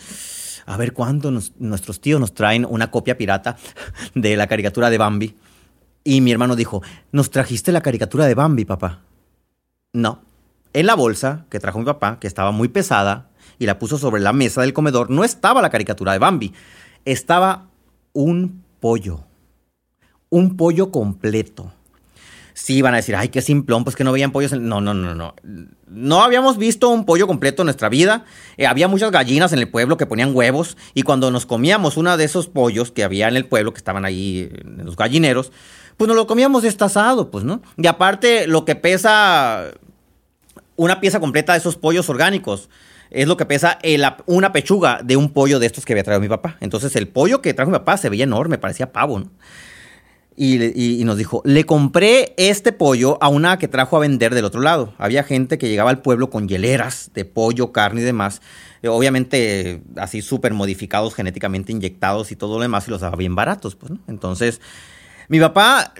a 0.67 0.77
ver 0.77 0.93
cuándo 0.93 1.31
nuestros 1.31 2.01
tíos 2.01 2.19
nos 2.19 2.35
traen 2.35 2.67
una 2.69 2.91
copia 2.91 3.17
pirata 3.17 3.57
de 4.17 4.37
la 4.37 4.49
caricatura 4.49 4.91
de 4.91 4.99
Bambi. 4.99 5.37
Y 6.03 6.21
mi 6.21 6.33
hermano 6.33 6.57
dijo, 6.57 6.83
¿nos 7.13 7.31
trajiste 7.31 7.71
la 7.71 7.81
caricatura 7.81 8.27
de 8.27 8.35
Bambi, 8.35 8.65
papá? 8.65 9.03
No. 9.93 10.30
En 10.73 10.87
la 10.87 10.95
bolsa 10.95 11.47
que 11.51 11.61
trajo 11.61 11.79
mi 11.79 11.85
papá, 11.85 12.19
que 12.21 12.27
estaba 12.27 12.51
muy 12.51 12.69
pesada, 12.69 13.29
y 13.59 13.67
la 13.67 13.79
puso 13.79 13.99
sobre 13.99 14.21
la 14.21 14.33
mesa 14.33 14.63
del 14.63 14.73
comedor, 14.73 15.11
no 15.11 15.25
estaba 15.25 15.61
la 15.61 15.71
caricatura 15.71 16.13
de 16.13 16.19
Bambi. 16.19 16.53
Estaba 17.05 17.69
un 18.13 18.65
pollo. 18.81 19.25
Un 20.31 20.57
pollo 20.57 20.91
completo 20.91 21.73
sí 22.61 22.83
van 22.83 22.95
a 22.95 22.99
decir, 22.99 23.17
ay, 23.17 23.29
qué 23.29 23.41
simplón, 23.41 23.85
pues 23.85 23.97
que 23.97 24.05
no 24.05 24.13
veían 24.13 24.33
pollos. 24.33 24.53
No, 24.53 24.81
no, 24.81 24.95
no, 24.95 25.15
no. 25.15 25.35
No 25.87 26.23
habíamos 26.23 26.59
visto 26.59 26.89
un 26.91 27.05
pollo 27.05 27.27
completo 27.27 27.63
en 27.63 27.67
nuestra 27.67 27.89
vida. 27.89 28.25
Eh, 28.57 28.67
había 28.67 28.89
muchas 28.89 29.11
gallinas 29.11 29.53
en 29.53 29.59
el 29.59 29.69
pueblo 29.69 29.97
que 29.97 30.07
ponían 30.07 30.35
huevos 30.35 30.77
y 30.95 31.03
cuando 31.03 31.31
nos 31.31 31.47
comíamos 31.47 31.97
uno 31.97 32.17
de 32.17 32.25
esos 32.25 32.49
pollos 32.49 32.91
que 32.91 33.05
había 33.05 33.29
en 33.29 33.37
el 33.37 33.47
pueblo, 33.47 33.73
que 33.73 33.79
estaban 33.79 34.05
ahí 34.05 34.51
en 34.53 34.85
los 34.85 34.97
gallineros, 34.97 35.53
pues 35.97 36.09
nos 36.09 36.17
lo 36.17 36.27
comíamos 36.27 36.63
destazado, 36.63 37.31
pues, 37.31 37.45
¿no? 37.45 37.63
Y 37.77 37.87
aparte, 37.87 38.47
lo 38.47 38.65
que 38.65 38.77
pesa 38.77 39.71
una 40.81 40.99
pieza 40.99 41.21
completa 41.21 41.53
de 41.53 41.59
esos 41.59 41.77
pollos 41.77 42.09
orgánicos 42.09 42.71
es 43.11 43.29
lo 43.29 43.37
que 43.37 43.45
pesa 43.45 43.79
una 44.25 44.51
pechuga 44.51 45.01
de 45.05 45.17
un 45.17 45.31
pollo 45.31 45.59
de 45.59 45.67
estos 45.67 45.85
que 45.85 45.93
había 45.93 46.05
traído 46.05 46.21
mi 46.23 46.29
papá. 46.29 46.57
Entonces, 46.61 46.97
el 46.97 47.07
pollo 47.07 47.43
que 47.43 47.53
trajo 47.53 47.71
mi 47.71 47.77
papá 47.77 47.99
se 47.99 48.09
veía 48.09 48.25
enorme, 48.25 48.57
parecía 48.57 48.91
pavo, 48.91 49.21
¿no? 49.21 49.31
Y, 50.37 51.05
nos 51.05 51.19
dijo, 51.19 51.43
le 51.45 51.65
compré 51.67 52.33
este 52.39 52.73
pollo 52.73 53.19
a 53.21 53.29
una 53.29 53.59
que 53.59 53.69
trajo 53.69 53.99
a 53.99 54.01
vender 54.01 54.35
del 54.35 54.47
otro 54.47 54.63
lado. 54.63 54.95
Había 54.97 55.23
gente 55.23 55.59
que 55.59 55.69
llegaba 55.69 55.91
al 55.91 56.01
pueblo 56.01 56.31
con 56.31 56.49
hieleras 56.49 57.11
de 57.13 57.27
pollo, 57.27 57.73
carne 57.73 58.01
y 58.01 58.05
demás. 58.05 58.41
Eh, 58.83 58.89
obviamente 58.89 59.83
así 59.97 60.23
súper 60.23 60.55
modificados, 60.55 61.15
genéticamente 61.15 61.73
inyectados 61.73 62.33
y 62.33 62.37
todo 62.37 62.57
lo 62.57 62.63
demás 62.63 62.89
y 62.89 62.91
los 62.91 63.03
daba 63.03 63.17
bien 63.17 63.35
baratos. 63.35 63.77
Pues. 63.77 63.93
Entonces, 64.09 64.63
mi 65.29 65.41
papá 65.41 65.93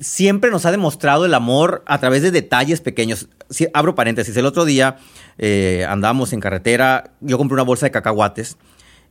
siempre 0.00 0.50
nos 0.50 0.66
ha 0.66 0.70
demostrado 0.70 1.24
el 1.24 1.32
amor 1.32 1.82
a 1.86 1.98
través 1.98 2.22
de 2.22 2.30
detalles 2.30 2.80
pequeños. 2.80 3.28
Si, 3.50 3.66
abro 3.72 3.94
paréntesis, 3.94 4.36
el 4.36 4.46
otro 4.46 4.64
día 4.64 4.96
eh, 5.38 5.86
andábamos 5.88 6.32
en 6.32 6.40
carretera, 6.40 7.12
yo 7.20 7.38
compré 7.38 7.54
una 7.54 7.62
bolsa 7.62 7.86
de 7.86 7.92
cacahuates 7.92 8.56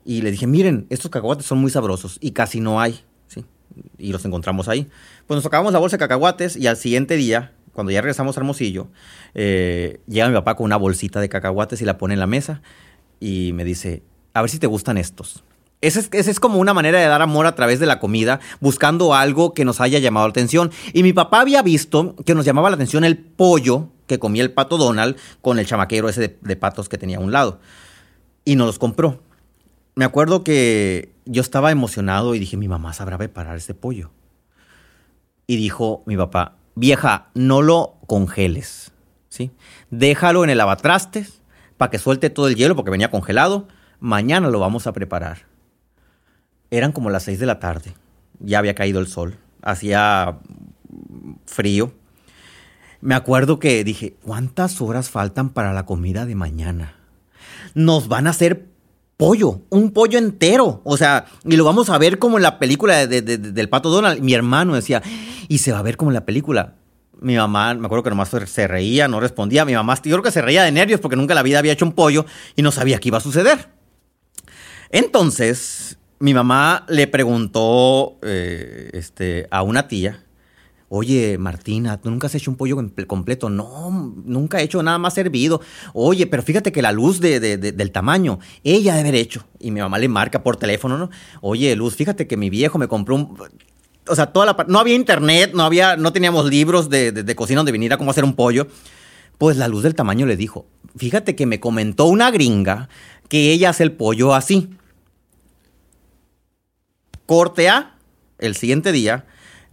y 0.03 0.21
le 0.21 0.31
dije, 0.31 0.47
miren, 0.47 0.87
estos 0.89 1.09
cacahuates 1.09 1.45
son 1.45 1.59
muy 1.59 1.71
sabrosos 1.71 2.17
y 2.21 2.31
casi 2.31 2.59
no 2.59 2.79
hay. 2.79 3.03
¿sí? 3.27 3.45
y 3.97 4.11
los 4.11 4.25
encontramos 4.25 4.67
ahí. 4.67 4.87
Pues 5.27 5.35
nos 5.35 5.43
tocábamos 5.43 5.73
la 5.73 5.79
bolsa 5.79 5.97
de 5.97 5.99
cacahuates 5.99 6.55
y 6.55 6.67
al 6.67 6.77
siguiente 6.77 7.15
día, 7.15 7.53
cuando 7.73 7.91
ya 7.91 8.01
regresamos 8.01 8.37
a 8.37 8.39
Hermosillo, 8.39 8.87
eh, 9.33 9.99
llega 10.07 10.27
mi 10.27 10.35
papá 10.35 10.55
con 10.55 10.65
una 10.65 10.77
bolsita 10.77 11.19
de 11.19 11.29
cacahuates 11.29 11.81
y 11.81 11.85
la 11.85 11.97
pone 11.97 12.13
en 12.13 12.19
la 12.19 12.27
mesa 12.27 12.61
y 13.19 13.51
me 13.53 13.63
dice, 13.63 14.03
a 14.33 14.41
ver 14.41 14.49
si 14.49 14.59
te 14.59 14.67
gustan 14.67 14.97
estos. 14.97 15.43
Esa 15.81 15.99
es, 15.99 16.09
esa 16.13 16.31
es, 16.31 16.39
como 16.39 16.57
una 16.57 16.73
manera 16.73 16.99
de 16.99 17.05
dar 17.05 17.21
amor 17.21 17.45
a 17.45 17.53
través 17.53 17.79
de 17.79 17.85
la 17.85 17.99
comida, 17.99 18.39
buscando 18.59 19.13
algo 19.13 19.53
que 19.53 19.65
nos 19.65 19.81
haya 19.81 19.99
llamado 19.99 20.25
la 20.25 20.31
atención. 20.31 20.71
Y 20.93 21.03
mi 21.03 21.13
papá 21.13 21.41
había 21.41 21.61
visto 21.61 22.15
que 22.25 22.33
nos 22.33 22.45
llamaba 22.45 22.69
la 22.69 22.75
atención 22.75 23.03
el 23.03 23.17
pollo 23.17 23.89
que 24.07 24.19
comía 24.19 24.43
el 24.43 24.51
pato 24.51 24.77
Donald 24.77 25.17
con 25.41 25.59
el 25.59 25.65
chamaquero 25.65 26.09
ese 26.09 26.37
de, 26.39 26.55
patos 26.55 26.89
que 26.89 26.97
tenía 26.97 27.17
a 27.17 27.21
un 27.21 27.31
lado. 27.31 27.59
Y 28.43 28.55
nos 28.55 28.67
los 28.67 28.79
compró. 28.79 29.21
Me 29.95 30.05
acuerdo 30.05 30.43
que 30.43 31.13
yo 31.25 31.41
estaba 31.41 31.71
emocionado 31.71 32.35
y 32.35 32.39
dije, 32.39 32.57
mi 32.57 32.67
mamá 32.67 32.93
sabrá 32.93 33.17
preparar 33.17 33.57
este 33.57 33.73
pollo. 33.73 34.11
Y 35.47 35.57
dijo 35.57 36.03
mi 36.05 36.17
papá, 36.17 36.57
vieja, 36.75 37.29
no 37.33 37.61
lo 37.61 37.95
congeles, 38.07 38.91
¿sí? 39.29 39.51
Déjalo 39.89 40.43
en 40.43 40.49
el 40.49 40.57
lavatrastes 40.57 41.41
para 41.77 41.91
que 41.91 41.99
suelte 41.99 42.29
todo 42.29 42.47
el 42.47 42.55
hielo 42.55 42.75
porque 42.75 42.91
venía 42.91 43.11
congelado. 43.11 43.67
Mañana 43.99 44.49
lo 44.49 44.59
vamos 44.59 44.87
a 44.87 44.93
preparar. 44.93 45.45
Eran 46.71 46.91
como 46.91 47.09
las 47.09 47.23
seis 47.23 47.39
de 47.39 47.45
la 47.45 47.59
tarde. 47.59 47.93
Ya 48.39 48.59
había 48.59 48.75
caído 48.75 48.99
el 48.99 49.07
sol. 49.07 49.37
Hacía 49.61 50.39
frío. 51.45 51.93
Me 53.05 53.13
acuerdo 53.13 53.59
que 53.59 53.83
dije, 53.83 54.15
¿cuántas 54.23 54.81
horas 54.81 55.11
faltan 55.11 55.51
para 55.51 55.73
la 55.73 55.85
comida 55.85 56.25
de 56.25 56.33
mañana? 56.33 56.95
Nos 57.75 58.07
van 58.07 58.25
a 58.25 58.31
hacer 58.31 58.65
pollo, 59.15 59.61
un 59.69 59.91
pollo 59.91 60.17
entero. 60.17 60.81
O 60.83 60.97
sea, 60.97 61.27
y 61.43 61.55
lo 61.55 61.65
vamos 61.65 61.91
a 61.91 61.99
ver 61.99 62.17
como 62.17 62.37
en 62.37 62.41
la 62.41 62.57
película 62.57 63.05
de, 63.05 63.21
de, 63.21 63.37
de, 63.37 63.51
del 63.51 63.69
Pato 63.69 63.91
Donald. 63.91 64.21
Mi 64.21 64.33
hermano 64.33 64.73
decía, 64.73 65.03
y 65.47 65.59
se 65.59 65.71
va 65.71 65.77
a 65.77 65.83
ver 65.83 65.97
como 65.97 66.09
en 66.09 66.15
la 66.15 66.25
película. 66.25 66.77
Mi 67.21 67.35
mamá, 67.35 67.75
me 67.75 67.85
acuerdo 67.85 68.01
que 68.01 68.09
nomás 68.09 68.31
se 68.47 68.67
reía, 68.67 69.07
no 69.07 69.19
respondía. 69.19 69.65
Mi 69.65 69.75
mamá, 69.75 69.93
yo 69.97 70.13
creo 70.13 70.23
que 70.23 70.31
se 70.31 70.41
reía 70.41 70.63
de 70.63 70.71
nervios 70.71 70.99
porque 70.99 71.15
nunca 71.15 71.33
en 71.33 71.35
la 71.35 71.43
vida 71.43 71.59
había 71.59 71.73
hecho 71.73 71.85
un 71.85 71.93
pollo 71.93 72.25
y 72.55 72.63
no 72.63 72.71
sabía 72.71 72.97
qué 72.97 73.09
iba 73.09 73.19
a 73.19 73.21
suceder. 73.21 73.69
Entonces, 74.89 75.99
mi 76.17 76.33
mamá 76.33 76.87
le 76.89 77.05
preguntó 77.05 78.17
eh, 78.23 78.89
este, 78.93 79.47
a 79.51 79.61
una 79.61 79.87
tía, 79.87 80.24
Oye, 80.97 81.37
Martina, 81.37 81.99
¿tú 81.99 82.09
nunca 82.09 82.27
has 82.27 82.35
hecho 82.35 82.49
un 82.49 82.55
pollo 82.55 82.77
completo? 83.05 83.49
No, 83.49 84.13
nunca 84.23 84.61
he 84.61 84.63
hecho 84.63 84.81
nada 84.81 84.97
más 84.97 85.13
servido. 85.13 85.59
Oye, 85.93 86.25
pero 86.25 86.41
fíjate 86.41 86.71
que 86.71 86.81
la 86.81 86.93
luz 86.93 87.19
de, 87.19 87.41
de, 87.41 87.57
de, 87.57 87.73
del 87.73 87.91
tamaño, 87.91 88.39
ella 88.63 88.95
debe 88.95 89.09
haber 89.09 89.19
hecho. 89.19 89.45
Y 89.59 89.71
mi 89.71 89.81
mamá 89.81 89.99
le 89.99 90.07
marca 90.07 90.41
por 90.41 90.55
teléfono, 90.55 90.97
¿no? 90.97 91.09
Oye, 91.41 91.75
Luz, 91.75 91.97
fíjate 91.97 92.27
que 92.27 92.37
mi 92.37 92.49
viejo 92.49 92.77
me 92.77 92.87
compró 92.87 93.15
un... 93.15 93.37
O 94.07 94.15
sea, 94.15 94.27
toda 94.27 94.45
la... 94.45 94.65
No 94.69 94.79
había 94.79 94.95
internet, 94.95 95.51
no 95.53 95.63
había... 95.63 95.97
No 95.97 96.13
teníamos 96.13 96.49
libros 96.49 96.89
de, 96.89 97.11
de 97.11 97.35
cocina 97.35 97.59
donde 97.59 97.73
viniera 97.73 97.97
cómo 97.97 98.11
hacer 98.11 98.23
un 98.23 98.33
pollo. 98.33 98.67
Pues 99.37 99.57
la 99.57 99.67
luz 99.67 99.83
del 99.83 99.95
tamaño 99.95 100.25
le 100.25 100.37
dijo, 100.37 100.65
fíjate 100.95 101.35
que 101.35 101.45
me 101.45 101.59
comentó 101.59 102.05
una 102.05 102.31
gringa 102.31 102.87
que 103.27 103.51
ella 103.51 103.71
hace 103.71 103.83
el 103.83 103.91
pollo 103.91 104.33
así. 104.33 104.69
Corte 107.25 107.67
A, 107.67 107.97
el 108.39 108.55
siguiente 108.55 108.93
día 108.93 109.25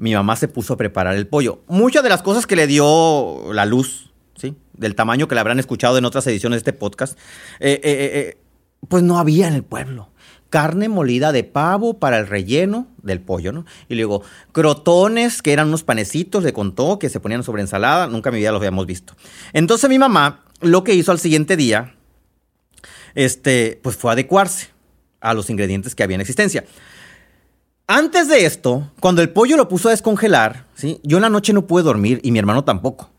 mi 0.02 0.14
mamá 0.14 0.34
se 0.34 0.48
puso 0.48 0.74
a 0.74 0.76
preparar 0.76 1.14
el 1.14 1.28
pollo. 1.28 1.60
Muchas 1.68 2.02
de 2.02 2.08
las 2.08 2.22
cosas 2.22 2.44
que 2.44 2.56
le 2.56 2.66
dio 2.66 3.52
la 3.52 3.64
luz, 3.66 4.10
¿sí? 4.34 4.56
Del 4.72 4.96
tamaño 4.96 5.28
que 5.28 5.36
le 5.36 5.40
habrán 5.40 5.60
escuchado 5.60 5.96
en 5.96 6.04
otras 6.04 6.26
ediciones 6.26 6.56
de 6.56 6.58
este 6.58 6.72
podcast, 6.72 7.16
eh, 7.60 7.80
eh, 7.84 8.10
eh, 8.12 8.38
pues 8.88 9.04
no 9.04 9.20
había 9.20 9.46
en 9.46 9.54
el 9.54 9.62
pueblo. 9.62 10.10
Carne 10.50 10.88
molida 10.88 11.30
de 11.30 11.44
pavo 11.44 12.00
para 12.00 12.18
el 12.18 12.26
relleno 12.26 12.88
del 13.00 13.20
pollo, 13.20 13.52
¿no? 13.52 13.64
Y 13.88 13.94
luego, 13.94 14.22
crotones, 14.50 15.40
que 15.40 15.52
eran 15.52 15.68
unos 15.68 15.84
panecitos, 15.84 16.42
le 16.42 16.52
contó, 16.52 16.98
que 16.98 17.08
se 17.08 17.20
ponían 17.20 17.44
sobre 17.44 17.62
ensalada. 17.62 18.08
Nunca 18.08 18.30
en 18.30 18.34
mi 18.34 18.40
vida 18.40 18.50
los 18.50 18.58
habíamos 18.58 18.86
visto. 18.86 19.14
Entonces 19.52 19.88
mi 19.88 20.00
mamá, 20.00 20.42
lo 20.60 20.82
que 20.82 20.94
hizo 20.94 21.12
al 21.12 21.20
siguiente 21.20 21.56
día, 21.56 21.94
este, 23.14 23.78
pues 23.84 23.96
fue 23.96 24.10
adecuarse 24.10 24.70
a 25.20 25.32
los 25.32 25.48
ingredientes 25.48 25.94
que 25.94 26.02
había 26.02 26.16
en 26.16 26.22
existencia. 26.22 26.64
Antes 27.94 28.26
de 28.26 28.46
esto, 28.46 28.90
cuando 29.00 29.20
el 29.20 29.28
pollo 29.28 29.54
lo 29.58 29.68
puso 29.68 29.88
a 29.88 29.90
descongelar, 29.90 30.64
¿sí? 30.74 30.98
yo 31.02 31.18
en 31.18 31.20
la 31.20 31.28
noche 31.28 31.52
no 31.52 31.66
pude 31.66 31.82
dormir 31.82 32.20
y 32.22 32.32
mi 32.32 32.38
hermano 32.38 32.64
tampoco. 32.64 33.10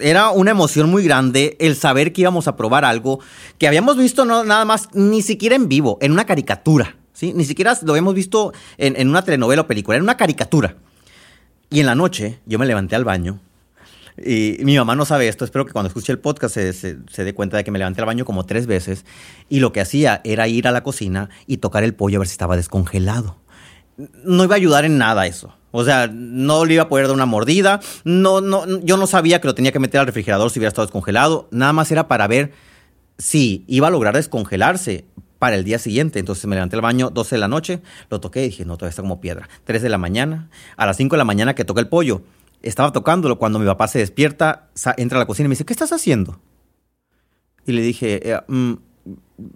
Era 0.00 0.30
una 0.30 0.50
emoción 0.50 0.90
muy 0.90 1.04
grande 1.04 1.56
el 1.60 1.76
saber 1.76 2.12
que 2.12 2.22
íbamos 2.22 2.48
a 2.48 2.56
probar 2.56 2.84
algo 2.84 3.20
que 3.58 3.68
habíamos 3.68 3.96
visto 3.96 4.24
no, 4.24 4.42
nada 4.42 4.64
más, 4.64 4.88
ni 4.92 5.22
siquiera 5.22 5.54
en 5.54 5.68
vivo, 5.68 5.98
en 6.00 6.10
una 6.10 6.26
caricatura. 6.26 6.96
¿sí? 7.12 7.32
Ni 7.32 7.44
siquiera 7.44 7.78
lo 7.84 7.92
habíamos 7.92 8.14
visto 8.14 8.52
en, 8.76 9.08
una 9.08 9.22
telenovela 9.22 9.62
o 9.62 9.66
película, 9.68 9.98
en 9.98 10.02
una 10.02 10.16
caricatura. 10.16 10.74
Y 11.70 11.78
en 11.78 11.86
la 11.86 11.94
noche 11.94 12.40
yo 12.44 12.58
me 12.58 12.66
levanté 12.66 12.96
al 12.96 13.04
baño 13.04 13.38
y 14.18 14.56
mi 14.64 14.76
mamá 14.76 14.96
no 14.96 15.04
sabe 15.04 15.28
esto, 15.28 15.44
espero 15.44 15.64
que 15.64 15.72
cuando 15.72 15.86
escuche 15.86 16.10
el 16.10 16.18
podcast 16.18 16.54
se, 16.56 16.72
se, 16.72 16.96
se, 17.08 17.22
dé 17.22 17.34
cuenta 17.34 17.56
de 17.56 17.62
que 17.62 17.70
me 17.70 17.78
levanté 17.78 18.00
al 18.00 18.06
baño 18.06 18.24
como 18.24 18.46
tres 18.46 18.66
veces 18.66 19.04
y 19.48 19.60
lo 19.60 19.72
que 19.72 19.80
hacía 19.80 20.20
era 20.24 20.48
ir 20.48 20.66
a 20.66 20.72
la 20.72 20.82
cocina 20.82 21.30
y 21.46 21.58
tocar 21.58 21.84
el 21.84 21.94
pollo 21.94 22.18
a 22.18 22.18
ver 22.18 22.26
si 22.26 22.32
estaba 22.32 22.56
descongelado 22.56 23.41
no 23.96 24.44
iba 24.44 24.54
a 24.54 24.56
ayudar 24.56 24.84
en 24.84 24.98
nada 24.98 25.26
eso. 25.26 25.54
O 25.70 25.84
sea, 25.84 26.08
no 26.12 26.64
le 26.64 26.74
iba 26.74 26.84
a 26.84 26.88
poder 26.88 27.06
dar 27.06 27.14
una 27.14 27.26
mordida. 27.26 27.80
No, 28.04 28.40
no, 28.40 28.80
yo 28.80 28.96
no 28.96 29.06
sabía 29.06 29.40
que 29.40 29.48
lo 29.48 29.54
tenía 29.54 29.72
que 29.72 29.78
meter 29.78 30.00
al 30.00 30.06
refrigerador 30.06 30.50
si 30.50 30.58
hubiera 30.58 30.68
estado 30.68 30.86
descongelado. 30.86 31.48
Nada 31.50 31.72
más 31.72 31.90
era 31.90 32.08
para 32.08 32.26
ver 32.26 32.52
si 33.18 33.64
iba 33.68 33.88
a 33.88 33.90
lograr 33.90 34.14
descongelarse 34.14 35.06
para 35.38 35.56
el 35.56 35.64
día 35.64 35.78
siguiente. 35.78 36.18
Entonces 36.18 36.44
me 36.46 36.56
levanté 36.56 36.76
al 36.76 36.82
baño 36.82 37.10
12 37.10 37.36
de 37.36 37.40
la 37.40 37.48
noche, 37.48 37.80
lo 38.10 38.20
toqué 38.20 38.44
y 38.44 38.48
dije, 38.50 38.64
no, 38.64 38.76
todavía 38.76 38.90
está 38.90 39.02
como 39.02 39.20
piedra. 39.20 39.48
3 39.64 39.82
de 39.82 39.88
la 39.88 39.98
mañana, 39.98 40.50
a 40.76 40.86
las 40.86 40.98
5 40.98 41.14
de 41.14 41.18
la 41.18 41.24
mañana 41.24 41.54
que 41.54 41.64
toqué 41.64 41.80
el 41.80 41.88
pollo. 41.88 42.22
Estaba 42.62 42.92
tocándolo 42.92 43.38
cuando 43.38 43.58
mi 43.58 43.66
papá 43.66 43.88
se 43.88 43.98
despierta, 43.98 44.68
entra 44.96 45.18
a 45.18 45.20
la 45.20 45.26
cocina 45.26 45.46
y 45.46 45.48
me 45.48 45.54
dice, 45.54 45.64
¿qué 45.64 45.72
estás 45.72 45.92
haciendo? 45.92 46.38
Y 47.66 47.72
le 47.72 47.82
dije, 47.82 48.30
eh, 48.30 48.40
mm, 48.46 48.74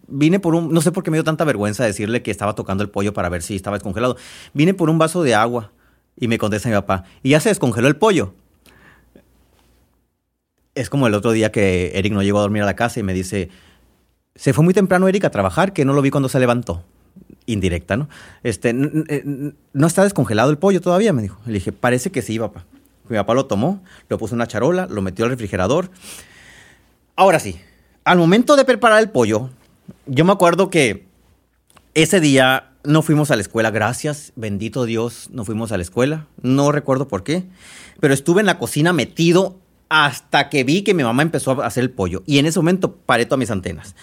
vine 0.09 0.41
por 0.41 0.55
un, 0.55 0.73
no 0.73 0.81
sé 0.81 0.93
por 0.93 1.03
qué 1.03 1.11
me 1.11 1.17
dio 1.17 1.25
tanta 1.25 1.45
vergüenza 1.45 1.85
decirle 1.85 2.23
que 2.23 2.31
estaba 2.31 2.55
tocando 2.55 2.83
el 2.83 2.91
pollo 2.91 3.13
para 3.13 3.29
ver 3.29 3.43
si 3.43 3.57
estaba 3.57 3.77
descongelado. 3.77 4.17
Vine 4.55 4.75
por 4.75 4.91
un 4.91 4.99
vaso 4.99 5.23
de 5.23 5.35
agua 5.35 5.73
y 6.17 6.29
me 6.29 6.39
contesta 6.39 6.69
mi 6.69 6.75
papá, 6.75 7.05
y 7.23 7.31
ya 7.31 7.41
se 7.41 7.51
descongeló 7.51 7.89
el 7.89 7.97
pollo. 7.97 8.35
Es 10.75 10.91
como 10.91 11.07
el 11.07 11.15
otro 11.15 11.33
día 11.33 11.53
que 11.53 11.93
Eric 11.95 12.13
no 12.13 12.23
llegó 12.23 12.39
a 12.39 12.43
dormir 12.43 12.63
a 12.63 12.67
la 12.67 12.77
casa 12.77 13.01
y 13.01 13.03
me 13.03 13.15
dice, 13.15 13.51
se 14.35 14.53
fue 14.53 14.65
muy 14.65 14.75
temprano 14.75 15.09
Eric 15.09 15.25
a 15.25 15.31
trabajar, 15.31 15.73
que 15.73 15.85
no 15.85 15.93
lo 15.95 16.03
vi 16.03 16.11
cuando 16.11 16.29
se 16.29 16.39
levantó. 16.39 16.85
Indirecta, 17.47 17.97
¿no? 17.97 18.09
Este, 18.43 18.71
eh, 18.71 19.53
no 19.73 19.87
está 19.87 20.03
descongelado 20.03 20.51
el 20.51 20.59
pollo 20.59 20.81
todavía, 20.81 21.13
me 21.13 21.23
dijo. 21.23 21.39
Le 21.47 21.55
dije, 21.55 21.73
parece 21.73 22.11
que 22.11 22.21
sí, 22.21 22.39
papá. 22.39 22.67
Mi 23.09 23.17
papá 23.17 23.35
lo 23.35 23.47
tomó, 23.47 23.83
lo 24.09 24.19
puso 24.19 24.35
en 24.35 24.39
una 24.39 24.49
charola, 24.49 24.87
lo 24.91 25.01
metió 25.01 25.25
al 25.25 25.31
refrigerador. 25.31 25.91
Ahora 27.15 27.39
sí, 27.39 27.59
al 28.05 28.19
momento 28.19 28.57
de 28.57 28.65
preparar 28.65 29.01
el 29.01 29.11
pollo, 29.11 29.51
yo 30.07 30.25
me 30.25 30.33
acuerdo 30.33 30.71
que 30.71 31.07
ese 31.95 32.21
día 32.21 32.73
no 32.85 33.03
fuimos 33.03 33.31
a 33.31 33.37
la 33.37 33.43
escuela, 33.43 33.71
gracias, 33.71 34.33
bendito 34.37 34.85
Dios, 34.85 35.29
no 35.33 35.45
fuimos 35.45 35.73
a 35.73 35.77
la 35.77 35.83
escuela, 35.83 36.27
no 36.43 36.73
recuerdo 36.73 37.09
por 37.09 37.25
qué, 37.25 37.45
pero 38.01 38.15
estuve 38.15 38.41
en 38.41 38.47
la 38.47 38.59
cocina 38.59 38.93
metido 38.93 39.59
hasta 39.89 40.49
que 40.49 40.65
vi 40.65 40.83
que 40.83 40.95
mi 40.95 41.03
mamá 41.03 41.23
empezó 41.23 41.63
a 41.63 41.67
hacer 41.67 41.85
el 41.85 41.91
pollo 41.91 42.23
y 42.27 42.39
en 42.39 42.47
ese 42.47 42.59
momento 42.59 42.97
paré 42.97 43.27
todas 43.27 43.39
mis 43.39 43.51
antenas. 43.51 43.95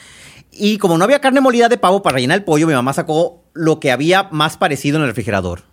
Y 0.52 0.78
como 0.78 0.98
no 0.98 1.04
había 1.04 1.22
carne 1.22 1.42
molida 1.42 1.68
de 1.68 1.78
pavo 1.78 2.04
para 2.04 2.16
rellenar 2.16 2.38
el 2.38 2.44
pollo, 2.44 2.68
mi 2.68 2.74
mamá 2.74 2.94
sacó 2.94 3.44
lo 3.54 3.80
que 3.80 3.92
había 3.92 4.30
más 4.32 4.58
parecido 4.58 4.98
en 4.98 5.04
el 5.04 5.10
refrigerador, 5.10 5.64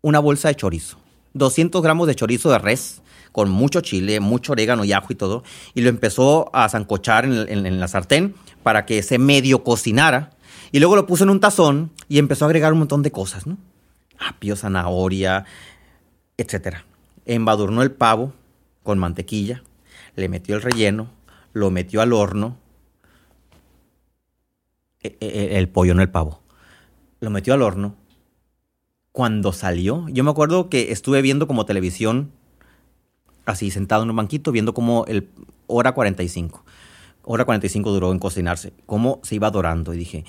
una 0.00 0.20
bolsa 0.20 0.48
de 0.48 0.54
chorizo, 0.54 0.98
200 1.34 1.82
gramos 1.82 2.06
de 2.06 2.14
chorizo 2.14 2.50
de 2.50 2.58
res, 2.58 3.02
con 3.32 3.50
mucho 3.50 3.80
chile, 3.80 4.20
mucho 4.20 4.52
orégano 4.52 4.84
y 4.84 4.92
ajo 4.92 5.12
y 5.12 5.16
todo, 5.16 5.42
y 5.74 5.80
lo 5.80 5.88
empezó 5.88 6.50
a 6.54 6.68
zancochar 6.68 7.24
en, 7.24 7.80
la 7.80 7.88
sartén 7.88 8.34
para 8.62 8.84
que 8.86 9.02
se 9.02 9.18
medio 9.18 9.64
cocinara. 9.64 10.30
Y 10.70 10.78
luego 10.78 10.96
lo 10.96 11.06
puso 11.06 11.24
en 11.24 11.30
un 11.30 11.40
tazón 11.40 11.90
y 12.08 12.18
empezó 12.18 12.44
a 12.44 12.48
agregar 12.48 12.72
un 12.72 12.80
montón 12.80 13.02
de 13.02 13.10
cosas, 13.10 13.46
¿no? 13.46 13.58
Apio, 14.18 14.56
zanahoria, 14.56 15.44
etc. 16.36 16.78
Embadurnó 17.26 17.82
el 17.82 17.90
pavo 17.90 18.32
con 18.82 18.98
mantequilla, 18.98 19.62
le 20.14 20.28
metió 20.28 20.54
el 20.54 20.62
relleno, 20.62 21.10
lo 21.52 21.70
metió 21.70 22.00
al 22.00 22.12
horno. 22.12 22.58
E, 25.02 25.16
e, 25.20 25.26
e, 25.26 25.58
el 25.58 25.68
pollo, 25.68 25.94
no 25.94 26.02
el 26.02 26.10
pavo. 26.10 26.42
Lo 27.20 27.30
metió 27.30 27.54
al 27.54 27.62
horno. 27.62 27.96
Cuando 29.12 29.52
salió, 29.52 30.06
yo 30.08 30.24
me 30.24 30.30
acuerdo 30.30 30.68
que 30.68 30.90
estuve 30.90 31.22
viendo 31.22 31.46
como 31.46 31.66
televisión, 31.66 32.32
así 33.44 33.70
sentado 33.70 34.02
en 34.02 34.10
un 34.10 34.16
banquito, 34.16 34.52
viendo 34.52 34.74
como 34.74 35.04
el 35.06 35.28
hora 35.66 35.92
45 35.92 36.64
hora 37.24 37.44
45 37.44 37.90
duró 37.90 38.12
en 38.12 38.18
cocinarse. 38.18 38.72
Cómo 38.86 39.20
se 39.22 39.36
iba 39.36 39.50
dorando. 39.50 39.94
Y 39.94 39.96
dije, 39.96 40.24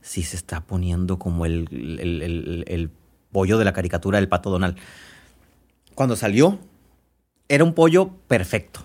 sí 0.00 0.22
se 0.22 0.36
está 0.36 0.62
poniendo 0.62 1.18
como 1.18 1.46
el, 1.46 1.68
el, 1.70 2.64
el, 2.66 2.90
pollo 3.30 3.56
de 3.56 3.64
la 3.64 3.72
caricatura 3.72 4.18
del 4.18 4.28
pato 4.28 4.50
Donald. 4.50 4.76
Cuando 5.94 6.16
salió, 6.16 6.58
era 7.48 7.64
un 7.64 7.72
pollo 7.72 8.10
perfecto. 8.28 8.80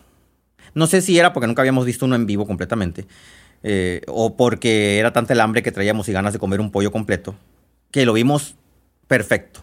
No 0.73 0.87
sé 0.87 1.01
si 1.01 1.19
era 1.19 1.33
porque 1.33 1.47
nunca 1.47 1.63
habíamos 1.63 1.85
visto 1.85 2.05
uno 2.05 2.15
en 2.15 2.25
vivo 2.25 2.47
completamente. 2.47 3.05
Eh, 3.63 4.01
o 4.07 4.37
porque 4.37 4.99
era 4.99 5.11
tanta 5.11 5.33
el 5.33 5.41
hambre 5.41 5.63
que 5.63 5.73
traíamos 5.73 6.07
y 6.07 6.13
ganas 6.13 6.31
de 6.31 6.39
comer 6.39 6.61
un 6.61 6.71
pollo 6.71 6.93
completo. 6.93 7.35
Que 7.91 8.05
lo 8.05 8.13
vimos 8.13 8.55
perfecto. 9.07 9.61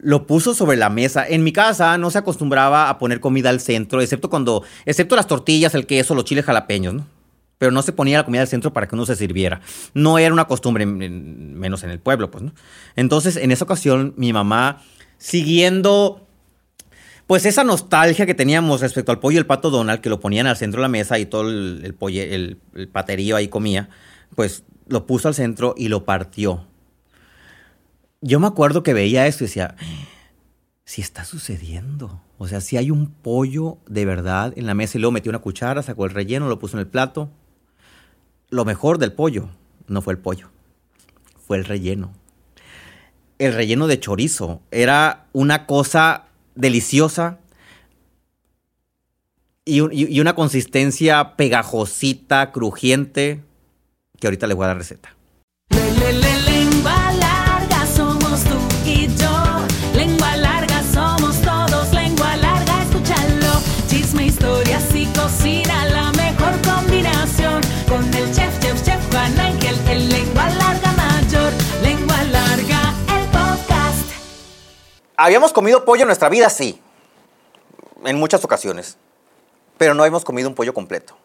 lo 0.00 0.26
puso 0.26 0.54
sobre 0.54 0.76
la 0.76 0.90
mesa. 0.90 1.26
En 1.26 1.42
mi 1.42 1.52
casa 1.52 1.98
no 1.98 2.10
se 2.10 2.18
acostumbraba 2.18 2.88
a 2.88 2.98
poner 2.98 3.20
comida 3.20 3.50
al 3.50 3.60
centro, 3.60 4.00
excepto 4.00 4.30
cuando, 4.30 4.62
excepto 4.86 5.16
las 5.16 5.26
tortillas, 5.26 5.74
el 5.74 5.86
queso, 5.86 6.14
los 6.14 6.24
chiles 6.24 6.44
jalapeños, 6.44 6.94
¿no? 6.94 7.06
Pero 7.58 7.72
no 7.72 7.82
se 7.82 7.92
ponía 7.92 8.18
la 8.18 8.24
comida 8.24 8.42
al 8.42 8.48
centro 8.48 8.72
para 8.72 8.86
que 8.86 8.94
uno 8.94 9.04
se 9.04 9.16
sirviera. 9.16 9.60
No 9.92 10.18
era 10.18 10.32
una 10.32 10.44
costumbre, 10.44 10.86
menos 10.86 11.82
en 11.82 11.90
el 11.90 11.98
pueblo, 11.98 12.30
pues, 12.30 12.44
¿no? 12.44 12.52
Entonces, 12.94 13.36
en 13.36 13.50
esa 13.50 13.64
ocasión, 13.64 14.14
mi 14.16 14.32
mamá, 14.32 14.82
siguiendo 15.18 16.24
pues 17.26 17.44
esa 17.44 17.62
nostalgia 17.62 18.24
que 18.24 18.34
teníamos 18.34 18.80
respecto 18.80 19.12
al 19.12 19.18
pollo 19.18 19.34
y 19.34 19.38
el 19.38 19.46
pato 19.46 19.68
Donald, 19.68 20.00
que 20.00 20.08
lo 20.08 20.18
ponían 20.18 20.46
al 20.46 20.56
centro 20.56 20.80
de 20.80 20.82
la 20.82 20.88
mesa 20.88 21.18
y 21.18 21.26
todo 21.26 21.42
el, 21.42 21.94
el, 22.00 22.58
el 22.74 22.88
paterío 22.88 23.36
ahí 23.36 23.48
comía, 23.48 23.90
pues 24.34 24.64
lo 24.86 25.04
puso 25.06 25.28
al 25.28 25.34
centro 25.34 25.74
y 25.76 25.88
lo 25.88 26.04
partió 26.04 26.64
yo 28.20 28.40
me 28.40 28.46
acuerdo 28.46 28.82
que 28.82 28.94
veía 28.94 29.26
esto 29.26 29.44
y 29.44 29.46
decía, 29.46 29.76
si 30.84 31.02
está 31.02 31.24
sucediendo. 31.24 32.22
O 32.38 32.48
sea, 32.48 32.60
si 32.60 32.76
hay 32.76 32.90
un 32.90 33.10
pollo 33.10 33.78
de 33.86 34.04
verdad 34.04 34.52
en 34.56 34.66
la 34.66 34.74
mesa 34.74 34.96
y 34.96 35.00
luego 35.00 35.12
metió 35.12 35.30
una 35.30 35.40
cuchara, 35.40 35.82
sacó 35.82 36.04
el 36.04 36.12
relleno, 36.12 36.48
lo 36.48 36.58
puso 36.58 36.76
en 36.76 36.80
el 36.80 36.86
plato. 36.86 37.30
Lo 38.48 38.64
mejor 38.64 38.98
del 38.98 39.12
pollo 39.12 39.50
no 39.86 40.02
fue 40.02 40.14
el 40.14 40.18
pollo, 40.18 40.48
fue 41.46 41.58
el 41.58 41.64
relleno. 41.64 42.12
El 43.38 43.52
relleno 43.52 43.86
de 43.86 44.00
chorizo 44.00 44.62
era 44.70 45.26
una 45.32 45.66
cosa 45.66 46.28
deliciosa 46.54 47.38
y, 49.64 49.80
y 49.92 50.20
una 50.20 50.34
consistencia 50.34 51.36
pegajosita, 51.36 52.50
crujiente, 52.50 53.42
que 54.18 54.26
ahorita 54.26 54.46
les 54.46 54.56
voy 54.56 54.64
a 54.64 54.68
dar 54.68 54.78
receta. 54.78 55.17
Habíamos 75.20 75.52
comido 75.52 75.84
pollo 75.84 76.02
en 76.02 76.06
nuestra 76.06 76.28
vida, 76.28 76.48
sí, 76.48 76.80
en 78.04 78.16
muchas 78.16 78.44
ocasiones, 78.44 78.96
pero 79.76 79.92
no 79.92 80.04
habíamos 80.04 80.24
comido 80.24 80.48
un 80.48 80.54
pollo 80.54 80.72
completo. 80.72 81.16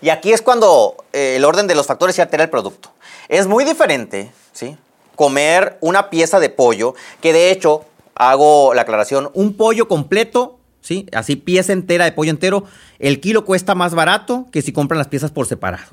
Y 0.00 0.08
aquí 0.08 0.32
es 0.32 0.42
cuando 0.42 0.96
eh, 1.12 1.36
el 1.36 1.44
orden 1.44 1.68
de 1.68 1.76
los 1.76 1.86
factores 1.86 2.16
se 2.16 2.22
altera 2.22 2.42
el 2.42 2.50
producto. 2.50 2.90
Es 3.28 3.46
muy 3.46 3.64
diferente, 3.64 4.32
¿sí? 4.50 4.76
Comer 5.14 5.78
una 5.80 6.10
pieza 6.10 6.40
de 6.40 6.50
pollo, 6.50 6.96
que 7.20 7.32
de 7.32 7.52
hecho, 7.52 7.84
hago 8.16 8.74
la 8.74 8.82
aclaración, 8.82 9.30
un 9.32 9.56
pollo 9.56 9.86
completo, 9.86 10.58
¿sí? 10.80 11.06
Así 11.12 11.36
pieza 11.36 11.72
entera 11.72 12.06
de 12.06 12.10
pollo 12.10 12.32
entero, 12.32 12.64
el 12.98 13.20
kilo 13.20 13.44
cuesta 13.44 13.76
más 13.76 13.94
barato 13.94 14.46
que 14.50 14.60
si 14.60 14.72
compran 14.72 14.98
las 14.98 15.06
piezas 15.06 15.30
por 15.30 15.46
separado. 15.46 15.92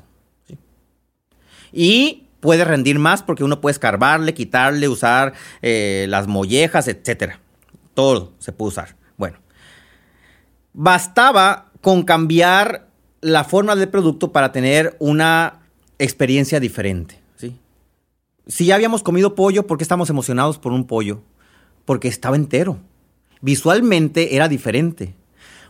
Y 1.72 2.26
puede 2.42 2.64
rendir 2.64 2.98
más 2.98 3.22
porque 3.22 3.44
uno 3.44 3.60
puede 3.60 3.72
escarbarle, 3.72 4.34
quitarle, 4.34 4.88
usar 4.88 5.32
eh, 5.62 6.06
las 6.08 6.26
mollejas, 6.26 6.88
etc. 6.88 7.34
Todo 7.94 8.32
se 8.40 8.50
puede 8.50 8.70
usar. 8.70 8.96
Bueno, 9.16 9.38
bastaba 10.72 11.70
con 11.80 12.02
cambiar 12.02 12.88
la 13.20 13.44
forma 13.44 13.76
del 13.76 13.88
producto 13.88 14.32
para 14.32 14.50
tener 14.50 14.96
una 14.98 15.60
experiencia 16.00 16.58
diferente. 16.58 17.22
¿sí? 17.36 17.56
Si 18.48 18.66
ya 18.66 18.74
habíamos 18.74 19.04
comido 19.04 19.36
pollo, 19.36 19.68
¿por 19.68 19.78
qué 19.78 19.84
estamos 19.84 20.10
emocionados 20.10 20.58
por 20.58 20.72
un 20.72 20.88
pollo? 20.88 21.22
Porque 21.84 22.08
estaba 22.08 22.34
entero. 22.34 22.80
Visualmente 23.40 24.34
era 24.34 24.48
diferente. 24.48 25.14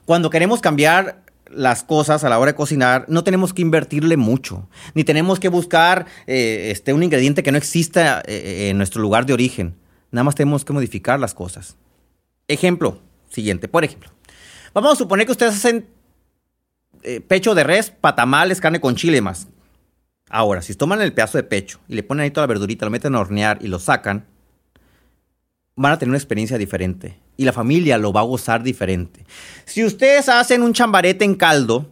Cuando 0.06 0.30
queremos 0.30 0.62
cambiar 0.62 1.21
las 1.54 1.82
cosas 1.82 2.24
a 2.24 2.28
la 2.28 2.38
hora 2.38 2.52
de 2.52 2.56
cocinar, 2.56 3.04
no 3.08 3.24
tenemos 3.24 3.52
que 3.52 3.62
invertirle 3.62 4.16
mucho, 4.16 4.68
ni 4.94 5.04
tenemos 5.04 5.40
que 5.40 5.48
buscar 5.48 6.06
eh, 6.26 6.70
este, 6.72 6.92
un 6.92 7.02
ingrediente 7.02 7.42
que 7.42 7.52
no 7.52 7.58
exista 7.58 8.22
eh, 8.26 8.68
en 8.70 8.78
nuestro 8.78 9.00
lugar 9.00 9.26
de 9.26 9.32
origen. 9.32 9.76
Nada 10.10 10.24
más 10.24 10.34
tenemos 10.34 10.64
que 10.64 10.72
modificar 10.72 11.18
las 11.18 11.34
cosas. 11.34 11.76
Ejemplo 12.48 13.00
siguiente, 13.30 13.68
por 13.68 13.84
ejemplo. 13.84 14.10
Vamos 14.74 14.92
a 14.92 14.96
suponer 14.96 15.26
que 15.26 15.32
ustedes 15.32 15.54
hacen 15.54 15.86
eh, 17.02 17.20
pecho 17.20 17.54
de 17.54 17.64
res, 17.64 17.90
patamales, 17.90 18.60
carne 18.60 18.80
con 18.80 18.94
chile 18.94 19.20
más. 19.20 19.48
Ahora, 20.28 20.62
si 20.62 20.74
toman 20.74 21.02
el 21.02 21.12
pedazo 21.12 21.38
de 21.38 21.44
pecho 21.44 21.80
y 21.88 21.94
le 21.94 22.02
ponen 22.02 22.24
ahí 22.24 22.30
toda 22.30 22.46
la 22.46 22.52
verdurita, 22.52 22.86
lo 22.86 22.90
meten 22.90 23.14
a 23.14 23.20
hornear 23.20 23.58
y 23.60 23.68
lo 23.68 23.78
sacan, 23.78 24.26
van 25.76 25.92
a 25.92 25.98
tener 25.98 26.10
una 26.10 26.18
experiencia 26.18 26.58
diferente 26.58 27.18
y 27.36 27.44
la 27.44 27.52
familia 27.52 27.98
lo 27.98 28.12
va 28.12 28.20
a 28.20 28.24
gozar 28.24 28.62
diferente. 28.62 29.24
Si 29.64 29.84
ustedes 29.84 30.28
hacen 30.28 30.62
un 30.62 30.72
chambarete 30.72 31.24
en 31.24 31.34
caldo, 31.34 31.86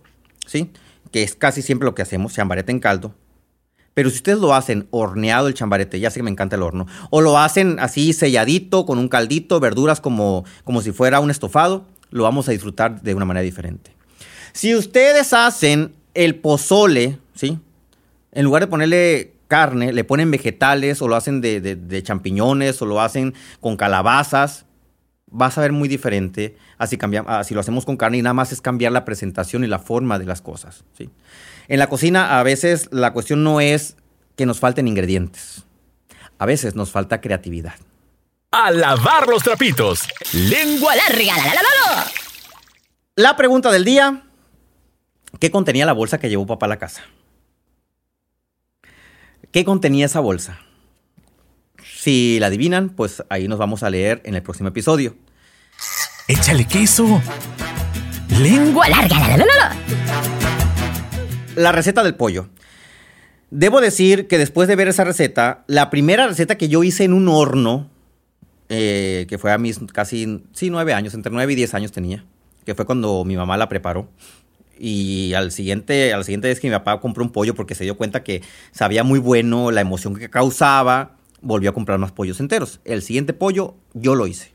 ¿sí? 0.47 0.71
Que 1.11 1.23
es 1.23 1.35
casi 1.35 1.63
siempre 1.63 1.87
lo 1.87 1.95
que 1.95 2.03
hacemos, 2.03 2.35
chambarete 2.35 2.73
en 2.73 2.81
caldo. 2.81 3.15
Pero 3.95 4.11
si 4.11 4.17
ustedes 4.17 4.39
lo 4.39 4.55
hacen 4.55 4.87
horneado 4.91 5.49
el 5.49 5.55
chambarete, 5.55 5.99
ya 5.99 6.11
sé 6.11 6.21
que 6.21 6.23
me 6.23 6.31
encanta 6.31 6.57
el 6.57 6.63
horno, 6.63 6.87
o 7.11 7.21
lo 7.21 7.39
hacen 7.39 7.79
así 7.81 8.13
selladito 8.13 8.87
con 8.87 8.99
un 8.99 9.09
caldito, 9.09 9.59
verduras 9.59 10.01
como, 10.01 10.45
como 10.65 10.81
si 10.81 10.93
fuera 10.93 11.21
un 11.21 11.31
estofado, 11.31 11.87
lo 12.11 12.23
vamos 12.23 12.49
a 12.49 12.53
disfrutar 12.53 13.03
de 13.03 13.15
una 13.15 13.25
manera 13.25 13.43
diferente. 13.43 13.93
Si 14.53 14.75
ustedes 14.75 15.33
hacen 15.33 15.95
el 16.15 16.37
pozole, 16.37 17.19
¿sí? 17.35 17.59
En 18.33 18.45
lugar 18.45 18.63
de 18.63 18.69
ponerle 18.69 19.35
carne, 19.51 19.93
le 19.93 20.05
ponen 20.05 20.31
vegetales 20.31 21.03
o 21.03 21.09
lo 21.09 21.17
hacen 21.17 21.41
de, 21.41 22.03
champiñones 22.05 22.81
o 22.81 22.87
lo 22.87 23.01
hacen 23.01 23.35
con 23.61 23.77
calabazas, 23.77 24.65
vas 25.27 25.59
a 25.59 25.61
ver 25.61 25.73
muy 25.73 25.89
diferente 25.89 26.57
así, 26.79 26.97
si 27.45 27.55
lo 27.55 27.61
hacemos 27.61 27.85
con 27.85 27.97
carne 27.97 28.19
y 28.19 28.23
nada 28.23 28.33
más 28.33 28.53
es 28.53 28.61
cambiar 28.61 28.93
la 28.93 29.05
presentación 29.05 29.65
y 29.65 29.67
la 29.67 29.81
forma 29.81 30.21
de 30.21 30.25
las 30.25 30.41
cosas. 30.41 30.85
¿sí? 30.97 31.11
En 31.67 31.81
la 31.81 31.89
cocina 31.89 32.39
a 32.39 32.43
veces 32.45 32.89
la 32.93 33.13
cuestión 33.13 33.43
no 33.43 33.61
es 33.61 33.97
que 34.37 34.47
nos 34.47 34.61
falten 34.61 34.87
ingredientes, 34.87 35.65
a 36.39 36.47
veces 36.47 36.77
nos 36.77 36.93
falta 36.93 37.21
creatividad. 37.21 37.75
A 38.53 38.71
lavar 38.71 39.29
los 39.29 39.43
trapitos. 39.43 40.09
Lengua 40.33 40.95
larga. 40.95 41.37
La, 41.37 42.07
la 43.17 43.37
pregunta 43.37 43.71
del 43.73 43.85
día, 43.85 44.23
¿qué 45.41 45.51
contenía 45.51 45.87
la 45.87 45.93
bolsa 45.93 46.19
que 46.19 46.29
llevó 46.29 46.47
papá 46.47 46.67
a 46.67 46.69
la 46.69 46.79
casa? 46.79 47.03
¿Qué 49.53 49.65
contenía 49.65 50.07
esa 50.07 50.21
bolsa? 50.21 50.61
Si 51.83 52.39
la 52.39 52.47
adivinan, 52.47 52.91
pues 52.91 53.25
ahí 53.31 53.49
nos 53.49 53.59
vamos 53.59 53.83
a 53.83 53.91
leer 53.91 54.23
en 54.25 54.37
el 54.37 54.43
próximo 54.43 54.69
episodio. 54.69 55.17
Échale 56.29 56.67
queso. 56.67 57.21
Lengua 58.39 58.89
larga. 58.89 59.37
La, 59.37 59.77
la 61.57 61.73
receta 61.73 62.05
del 62.05 62.15
pollo. 62.15 62.49
Debo 63.51 63.81
decir 63.81 64.29
que 64.29 64.39
después 64.39 64.69
de 64.69 64.77
ver 64.77 64.87
esa 64.87 65.03
receta, 65.03 65.65
la 65.67 65.91
primera 65.91 66.29
receta 66.29 66.57
que 66.57 66.69
yo 66.69 66.85
hice 66.85 67.03
en 67.03 67.13
un 67.13 67.29
horno, 67.29 67.91
eh, 68.69 69.27
que 69.29 69.37
fue 69.37 69.51
a 69.51 69.59
mis 69.59 69.81
casi, 69.93 70.45
sí, 70.53 70.71
nueve 70.71 70.95
años, 70.95 71.15
entre 71.15 71.33
nueve 71.33 71.53
y 71.53 71.57
diez 71.57 71.75
años 71.75 71.91
tenía, 71.91 72.25
que 72.65 72.77
fue 72.77 72.87
cuando 72.87 73.25
mi 73.25 73.37
mamá 73.37 73.57
la 73.57 73.69
preparó. 73.69 74.09
Y 74.83 75.35
al 75.35 75.53
siguiente, 75.53 76.15
al 76.15 76.25
siguiente 76.25 76.49
vez 76.49 76.59
que 76.59 76.69
mi 76.69 76.75
papá 76.75 77.01
compró 77.01 77.23
un 77.23 77.31
pollo 77.31 77.55
porque 77.55 77.75
se 77.75 77.85
dio 77.85 77.99
cuenta 77.99 78.25
que 78.25 78.43
sabía 78.73 79.05
muy 79.05 79.19
bueno, 79.19 79.71
la 79.71 79.83
emoción 79.83 80.17
que 80.17 80.31
causaba, 80.31 81.19
volvió 81.43 81.69
a 81.69 81.75
comprar 81.75 81.99
más 81.99 82.13
pollos 82.13 82.41
enteros. 82.41 82.81
El 82.87 83.03
siguiente 83.03 83.35
pollo 83.35 83.75
yo 83.93 84.15
lo 84.15 84.27
hice, 84.27 84.53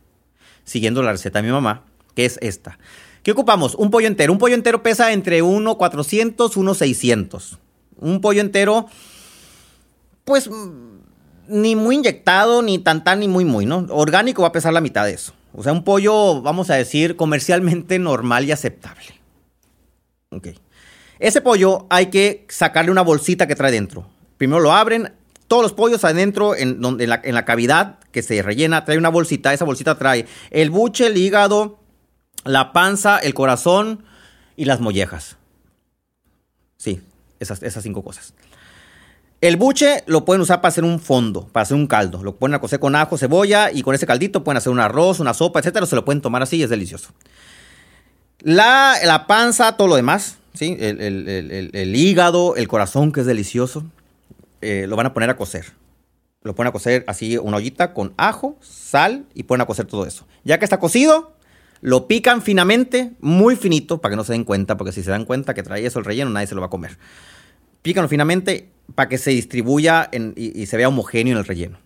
siguiendo 0.63 1.03
la 1.03 1.11
receta 1.11 1.43
de 1.43 1.47
mi 1.47 1.53
mamá, 1.53 1.83
que 2.15 2.25
es 2.25 2.39
esta. 2.41 2.79
¿Qué 3.21 3.33
ocupamos? 3.33 3.75
Un 3.75 3.91
pollo 3.91 4.07
entero. 4.07 4.33
Un 4.33 4.39
pollo 4.39 4.55
entero 4.55 4.81
pesa 4.81 5.13
entre 5.13 5.43
1,400 5.43 6.57
y 6.57 6.59
1,600. 6.59 7.59
Un 7.97 8.19
pollo 8.19 8.41
entero, 8.41 8.87
pues 10.23 10.49
ni 11.47 11.75
muy 11.75 11.97
inyectado, 11.97 12.63
ni 12.63 12.79
tan 12.79 13.03
tan, 13.03 13.19
ni 13.19 13.27
muy 13.27 13.45
muy, 13.45 13.67
¿no? 13.67 13.85
Orgánico 13.91 14.41
va 14.41 14.47
a 14.47 14.51
pesar 14.51 14.73
la 14.73 14.81
mitad 14.81 15.05
de 15.05 15.13
eso. 15.13 15.33
O 15.53 15.61
sea, 15.61 15.71
un 15.71 15.83
pollo, 15.83 16.41
vamos 16.41 16.71
a 16.71 16.75
decir, 16.75 17.15
comercialmente 17.15 17.99
normal 17.99 18.45
y 18.45 18.51
aceptable. 18.51 19.24
Ese 21.19 21.41
pollo 21.41 21.87
hay 21.89 22.07
que 22.07 22.45
sacarle 22.49 22.91
una 22.91 23.01
bolsita 23.01 23.47
que 23.47 23.55
trae 23.55 23.71
dentro. 23.71 24.07
Primero 24.37 24.59
lo 24.59 24.73
abren, 24.73 25.13
todos 25.47 25.63
los 25.63 25.73
pollos 25.73 26.03
adentro, 26.03 26.55
en, 26.55 26.79
la, 27.07 27.21
en 27.23 27.35
la 27.35 27.45
cavidad 27.45 27.99
que 28.11 28.23
se 28.23 28.41
rellena, 28.41 28.83
trae 28.85 28.97
una 28.97 29.09
bolsita. 29.09 29.53
Esa 29.53 29.65
bolsita 29.65 29.97
trae 29.97 30.25
el 30.51 30.69
buche, 30.69 31.07
el 31.07 31.17
hígado, 31.17 31.79
la 32.43 32.73
panza, 32.73 33.17
el 33.19 33.33
corazón 33.33 34.03
y 34.55 34.65
las 34.65 34.79
mollejas. 34.81 35.37
Sí, 36.77 37.01
esas, 37.39 37.63
esas 37.63 37.83
cinco 37.83 38.03
cosas. 38.03 38.33
El 39.41 39.57
buche 39.57 40.03
lo 40.07 40.25
pueden 40.25 40.41
usar 40.41 40.61
para 40.61 40.69
hacer 40.69 40.83
un 40.83 40.99
fondo, 40.99 41.47
para 41.47 41.63
hacer 41.63 41.77
un 41.77 41.87
caldo. 41.87 42.23
Lo 42.23 42.37
ponen 42.37 42.55
a 42.55 42.61
cocer 42.61 42.79
con 42.79 42.95
ajo, 42.95 43.17
cebolla 43.17 43.71
y 43.71 43.83
con 43.83 43.93
ese 43.93 44.07
caldito 44.07 44.43
pueden 44.43 44.57
hacer 44.57 44.71
un 44.71 44.79
arroz, 44.79 45.19
una 45.19 45.33
sopa, 45.33 45.59
etcétera. 45.59 45.85
Se 45.85 45.95
lo 45.95 46.05
pueden 46.05 46.21
tomar 46.21 46.41
así 46.41 46.57
y 46.57 46.63
es 46.63 46.69
delicioso. 46.69 47.09
La, 48.39 49.25
panza, 49.27 49.77
todo 49.77 49.87
lo 49.87 49.95
demás, 49.95 50.37
¿sí? 50.53 50.77
El, 50.79 51.95
hígado, 51.95 52.55
el 52.55 52.67
corazón, 52.67 53.11
que 53.11 53.21
es 53.21 53.25
delicioso, 53.25 53.83
eh, 54.61 54.85
lo 54.87 54.95
van 54.95 55.07
a 55.07 55.13
poner 55.13 55.29
a 55.29 55.37
cocer. 55.37 55.73
lo 56.43 56.53
ponen 56.53 56.69
a 56.69 56.73
cocer 56.73 57.03
así 57.07 57.37
una 57.37 57.57
ollita 57.57 57.93
con 57.93 58.13
ajo, 58.17 58.57
sal 58.61 59.25
y 59.33 59.43
ponen 59.43 59.61
a 59.63 59.65
cocer 59.65 59.85
todo 59.85 60.05
eso. 60.05 60.27
Ya 60.43 60.59
que 60.59 60.65
está 60.65 60.79
cocido, 60.79 61.35
lo 61.81 62.07
pican 62.07 62.41
finamente, 62.41 63.13
muy 63.19 63.55
finito, 63.55 63.99
para 63.99 64.11
que 64.11 64.17
no 64.17 64.23
se 64.23 64.33
den 64.33 64.43
cuenta, 64.43 64.77
porque 64.77 64.91
si 64.91 65.03
se 65.03 65.11
dan 65.11 65.25
cuenta 65.25 65.53
que 65.53 65.63
trae 65.63 65.85
eso 65.85 65.99
el 65.99 66.05
relleno, 66.05 66.29
nadie 66.29 66.47
se 66.47 66.55
lo 66.55 66.61
va 66.61 66.67
a 66.67 66.69
comer. 66.69 66.97
Pícanlo 67.81 68.09
finamente 68.09 68.69
para 68.93 69.09
que 69.09 69.17
se 69.17 69.31
distribuya 69.31 70.09
y, 70.11 70.61
y 70.61 70.65
se 70.67 70.77
vea 70.77 70.87
homogéneo 70.87 71.33
en 71.33 71.39
el 71.39 71.45
relleno, 71.45 71.79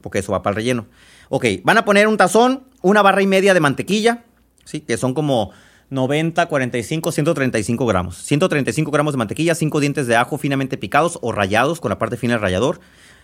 porque 0.00 0.20
eso 0.20 0.32
va 0.32 0.42
para 0.42 0.52
el 0.52 0.56
relleno. 0.56 0.86
Ok, 1.28 1.46
van 1.62 1.78
a 1.78 1.84
poner 1.84 2.08
un 2.08 2.16
tazón, 2.16 2.64
una 2.82 3.02
barra 3.02 3.22
y 3.22 3.26
media 3.26 3.54
de 3.54 3.60
mantequilla, 3.60 4.24
¿sí? 4.64 4.80
que 4.80 4.96
son 4.96 5.14
como 5.14 5.52
90, 5.90 6.46
45, 6.46 7.12
135 7.12 7.86
gramos. 7.86 8.16
135 8.16 8.90
gramos 8.90 9.12
de 9.12 9.18
mantequilla, 9.18 9.54
5 9.54 9.80
dientes 9.80 10.06
de 10.06 10.16
ajo 10.16 10.38
finamente 10.38 10.78
picados 10.78 11.18
o 11.20 11.32
rayados 11.32 11.80
con 11.80 11.90
la 11.90 11.98
parte 11.98 12.16
fina 12.16 12.34
del 12.34 12.42
rallador. 12.42 12.80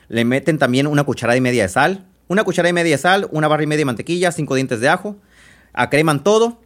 Le 0.09 0.25
meten 0.25 0.59
también 0.59 0.87
una 0.87 1.05
cucharada 1.05 1.37
y 1.37 1.41
media 1.41 1.63
de 1.63 1.69
sal. 1.69 2.07
Una 2.29 2.43
cucharada 2.43 2.71
y 2.71 2.73
media 2.73 2.97
de 2.97 2.99
sal, 2.99 3.29
una 3.31 3.47
barra 3.47 3.63
y 3.63 3.67
media 3.67 3.83
de 3.83 3.87
mantequilla, 3.87 4.33
5 4.33 4.55
dientes 4.57 4.81
de 4.81 4.89
ajo. 4.89 5.17
Acreman 5.73 6.25
todo. 6.25 6.61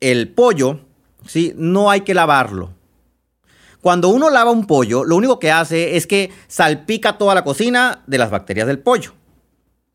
El 0.00 0.28
pollo, 0.28 0.80
¿sí? 1.26 1.54
No 1.56 1.90
hay 1.90 2.02
que 2.02 2.12
lavarlo. 2.12 2.74
Cuando 3.80 4.08
uno 4.08 4.28
lava 4.28 4.50
un 4.50 4.66
pollo, 4.66 5.04
lo 5.04 5.16
único 5.16 5.38
que 5.38 5.50
hace 5.50 5.96
es 5.96 6.06
que 6.06 6.30
salpica 6.48 7.16
toda 7.16 7.34
la 7.34 7.44
cocina 7.44 8.02
de 8.06 8.18
las 8.18 8.30
bacterias 8.30 8.66
del 8.66 8.80
pollo. 8.80 9.14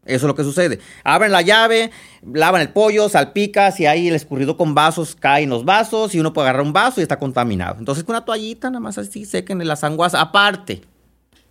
Eso 0.06 0.26
es 0.26 0.28
lo 0.28 0.36
que 0.36 0.44
sucede. 0.44 0.80
Abren 1.04 1.32
la 1.32 1.42
llave, 1.42 1.92
lavan 2.24 2.62
el 2.62 2.70
pollo, 2.70 3.08
salpica, 3.08 3.72
si 3.72 3.86
hay 3.86 4.08
el 4.08 4.16
escurrido 4.16 4.58
con 4.58 4.74
vasos, 4.74 5.16
cae 5.16 5.44
en 5.44 5.50
los 5.50 5.64
vasos 5.64 6.16
y 6.16 6.20
uno 6.20 6.34
puede 6.34 6.50
agarrar 6.50 6.66
un 6.66 6.74
vaso 6.74 7.00
y 7.00 7.04
está 7.04 7.20
contaminado. 7.20 7.78
Entonces 7.78 8.04
con 8.04 8.16
una 8.16 8.26
toallita 8.26 8.70
nada 8.70 8.80
más 8.80 8.98
así 8.98 9.26
sequen 9.26 9.66
las 9.68 9.84
anguas 9.84 10.16
aparte. 10.16 10.82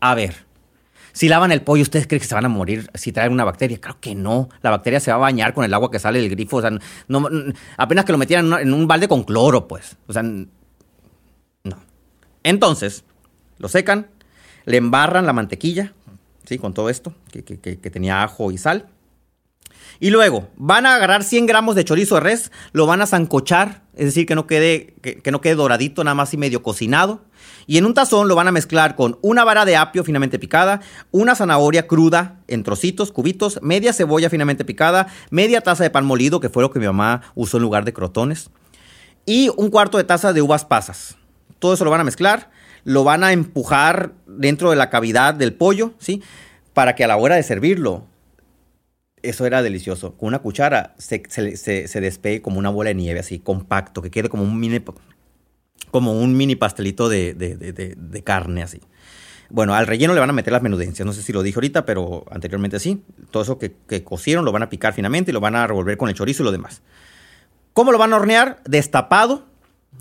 A 0.01 0.17
ver, 0.17 0.35
si 1.13 1.29
lavan 1.29 1.53
el 1.53 1.63
pollo, 1.63 1.83
¿ustedes 1.83 2.07
creen 2.07 2.21
que 2.21 2.27
se 2.27 2.35
van 2.35 2.45
a 2.45 2.49
morir 2.49 2.91
si 2.95 3.13
traen 3.13 3.33
una 3.33 3.45
bacteria? 3.45 3.81
Creo 3.81 3.99
que 4.01 4.15
no. 4.15 4.49
La 4.63 4.71
bacteria 4.71 5.01
se 5.01 5.11
va 5.11 5.17
a 5.17 5.21
bañar 5.21 5.55
con 5.55 5.65
el 5.65 5.73
agua 5.75 5.91
que 5.91 5.99
sale 5.99 6.21
del 6.21 6.31
grifo. 6.31 6.57
O 6.57 6.61
sea, 6.61 6.71
apenas 7.77 8.05
que 8.05 8.13
lo 8.13 8.19
metieran 8.19 8.53
en 8.61 8.73
un 8.73 8.87
balde 8.89 9.07
con 9.09 9.25
cloro, 9.25 9.69
pues. 9.69 9.97
O 10.07 10.13
sea, 10.13 10.23
no. 10.23 10.47
Entonces, 12.43 13.05
lo 13.59 13.69
secan, 13.69 14.09
le 14.65 14.77
embarran 14.77 15.27
la 15.27 15.33
mantequilla 15.33 15.93
con 16.59 16.75
todo 16.75 16.91
esto, 16.91 17.15
que, 17.31 17.43
tenía 17.91 18.23
ajo 18.23 18.51
y 18.51 18.59
sal. 18.59 18.89
Y 19.99 20.11
luego 20.11 20.49
van 20.57 20.87
a 20.87 20.95
agarrar 20.95 21.25
100 21.25 21.47
gramos 21.47 21.75
de 21.75 21.85
chorizo 21.85 22.15
de 22.17 22.23
res, 22.23 22.53
lo 22.73 22.87
van 22.87 23.03
a 23.03 23.07
zancochar, 23.07 23.83
es 23.95 24.07
decir, 24.07 24.25
que 24.27 24.35
no 24.35 24.47
quede, 24.47 24.95
que, 25.03 25.31
no 25.31 25.41
quede 25.41 25.57
doradito, 25.57 26.05
nada 26.05 26.15
más 26.15 26.33
y 26.33 26.37
medio 26.37 26.63
cocinado. 26.63 27.23
Y 27.67 27.77
en 27.79 27.85
un 27.85 27.95
tazón 27.95 28.27
lo 28.27 28.35
van 28.35 28.49
a 28.49 28.53
mezclar 28.53 28.97
con 28.97 29.19
una 29.21 29.45
vara 29.45 29.65
de 29.65 29.77
apio 29.77 30.03
finamente 30.03 30.39
picada, 30.39 30.81
una 31.11 31.35
zanahoria 31.35 31.87
cruda 31.87 32.41
en 32.49 32.63
trocitos, 32.63 33.13
cubitos, 33.13 33.61
media 33.63 33.93
cebolla 33.93 34.31
finamente 34.31 34.65
picada, 34.65 35.09
media 35.31 35.61
taza 35.61 35.85
de 35.85 35.91
pan 35.91 36.07
molido, 36.07 36.41
que 36.41 36.49
fue 36.49 36.63
lo 36.63 36.71
que 36.71 36.81
mi 36.81 36.87
mamá 36.87 37.23
usó 37.35 37.59
en 37.59 37.63
lugar 37.63 37.85
de 37.85 37.93
crotones, 37.93 38.51
y 39.27 39.51
un 39.57 39.71
cuarto 39.71 39.99
de 39.99 40.05
taza 40.05 40.33
de 40.33 40.43
uvas 40.43 40.65
pasas. 40.65 41.17
Todo 41.59 41.75
eso 41.75 41.85
lo 41.85 41.91
van 41.91 42.01
a 42.01 42.05
mezclar 42.05 42.51
lo 42.85 43.05
van 43.05 43.25
a 43.25 43.33
empujar 43.33 44.13
dentro 44.27 44.71
de 44.71 44.77
la 44.77 44.91
cavidad 44.91 45.35
del 45.35 45.53
pollo, 45.53 45.95
¿sí? 45.99 46.23
Para 46.73 46.95
que 46.95 47.05
a 47.05 47.09
la 47.09 47.17
hora 47.17 47.37
de 47.37 47.43
servirlo, 47.43 48.07
eso 49.23 49.47
era 49.47 49.63
delicioso. 49.63 50.17
Con 50.17 50.29
una 50.29 50.39
cuchara 50.39 50.95
se, 50.99 51.21
despegue 52.01 52.43
como 52.43 52.59
una 52.59 52.71
bola 52.71 52.89
de 52.89 52.95
nieve, 52.95 53.21
así 53.21 53.39
compacto, 53.39 54.03
que 54.03 54.11
quede 54.11 54.29
como 54.29 54.43
un 54.43 54.59
mini, 54.59 54.81
como 55.91 56.13
un 56.13 56.37
mini 56.37 56.57
pastelito 56.57 57.09
de, 57.09 58.23
carne, 58.25 58.63
así. 58.63 58.81
Bueno, 59.51 59.75
al 59.75 59.89
relleno 59.89 60.15
le 60.15 60.21
van 60.21 60.31
a 60.31 60.33
meter 60.33 60.53
las 60.53 60.63
menudencias. 60.63 61.05
No 61.05 61.13
sé 61.13 61.23
si 61.23 61.33
lo 61.33 61.43
dije 61.43 61.57
ahorita, 61.57 61.85
pero 61.85 62.25
anteriormente 62.31 62.79
sí. 62.79 63.03
Todo 63.33 63.43
eso 63.43 63.59
que, 63.59 63.75
que, 63.89 64.05
cocieron 64.05 64.45
lo 64.45 64.53
van 64.53 64.63
a 64.63 64.71
picar 64.71 64.95
finamente 64.95 65.33
y 65.33 65.35
lo 65.35 65.41
van 65.41 65.57
a 65.57 65.67
revolver 65.67 65.97
con 65.97 66.09
el 66.09 66.15
chorizo 66.15 66.45
y 66.45 66.47
lo 66.47 66.53
demás. 66.53 66.83
¿Cómo 67.73 67.91
lo 67.91 67.99
van 67.99 68.13
a 68.13 68.17
hornear? 68.17 68.63
Destapado, 68.65 69.47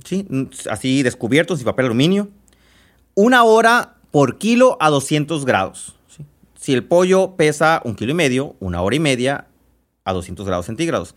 ¿sí? 0.04 0.28
así 0.70 1.02
descubierto, 1.02 1.56
sin 1.56 1.66
papel 1.66 1.88
aluminio 1.88 2.30
una 3.22 3.44
hora 3.44 3.96
por 4.12 4.38
kilo 4.38 4.78
a 4.80 4.90
200 4.90 5.44
grados. 5.44 5.94
Si 6.58 6.72
el 6.72 6.86
pollo 6.86 7.36
pesa 7.36 7.82
un 7.84 7.96
kilo 7.96 8.12
y 8.12 8.16
medio, 8.16 8.56
una 8.62 8.82
hora 8.82 8.96
y 8.96 9.02
media 9.02 9.48
a 10.06 10.14
200 10.14 10.46
grados 10.46 10.68
centígrados. 10.68 11.16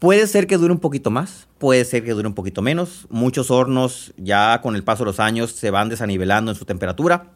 Puede 0.00 0.26
ser 0.26 0.48
que 0.48 0.56
dure 0.56 0.72
un 0.72 0.80
poquito 0.80 1.12
más, 1.12 1.46
puede 1.58 1.84
ser 1.84 2.02
que 2.02 2.10
dure 2.10 2.26
un 2.26 2.34
poquito 2.34 2.60
menos. 2.60 3.06
Muchos 3.08 3.52
hornos 3.52 4.12
ya 4.16 4.60
con 4.62 4.74
el 4.74 4.82
paso 4.82 5.04
de 5.04 5.10
los 5.10 5.20
años 5.20 5.52
se 5.52 5.70
van 5.70 5.88
desanivelando 5.88 6.50
en 6.50 6.56
su 6.56 6.64
temperatura. 6.64 7.30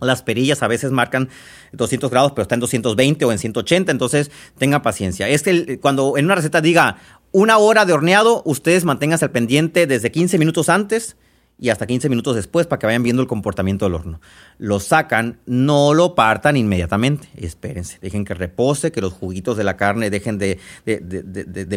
Las 0.00 0.24
perillas 0.24 0.64
a 0.64 0.66
veces 0.66 0.90
marcan 0.90 1.28
200 1.74 2.10
grados, 2.10 2.32
pero 2.32 2.42
está 2.42 2.56
en 2.56 2.60
220 2.60 3.24
o 3.24 3.30
en 3.30 3.38
180, 3.38 3.92
entonces 3.92 4.32
tengan 4.58 4.82
paciencia. 4.82 5.28
Es 5.28 5.44
que 5.44 5.78
cuando 5.78 6.16
en 6.16 6.24
una 6.24 6.34
receta 6.34 6.60
diga 6.60 6.96
una 7.30 7.58
hora 7.58 7.84
de 7.84 7.92
horneado, 7.92 8.42
ustedes 8.44 8.84
manténganse 8.84 9.26
al 9.26 9.30
pendiente 9.30 9.86
desde 9.86 10.10
15 10.10 10.38
minutos 10.38 10.68
antes 10.68 11.16
y 11.58 11.68
hasta 11.68 11.86
15 11.86 12.08
minutos 12.08 12.34
después 12.34 12.66
para 12.66 12.78
que 12.78 12.86
vayan 12.86 13.02
viendo 13.02 13.22
el 13.22 13.28
comportamiento 13.28 13.84
del 13.84 13.94
horno. 13.94 14.20
Lo 14.58 14.80
sacan, 14.80 15.38
no 15.46 15.94
lo 15.94 16.14
partan 16.14 16.56
inmediatamente, 16.56 17.28
espérense, 17.36 17.98
dejen 18.00 18.24
que 18.24 18.34
repose, 18.34 18.92
que 18.92 19.00
los 19.00 19.12
juguitos 19.12 19.56
de 19.56 19.64
la 19.64 19.76
carne 19.76 20.10
dejen 20.10 20.38
de, 20.38 20.58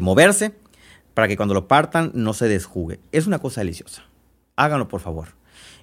moverse 0.01 0.53
para 1.13 1.27
que 1.27 1.37
cuando 1.37 1.53
lo 1.53 1.67
partan 1.67 2.11
no 2.13 2.33
se 2.33 2.47
desjugue. 2.47 2.99
Es 3.11 3.27
una 3.27 3.39
cosa 3.39 3.61
deliciosa. 3.61 4.03
Háganlo 4.55 4.87
por 4.87 5.01
favor. 5.01 5.29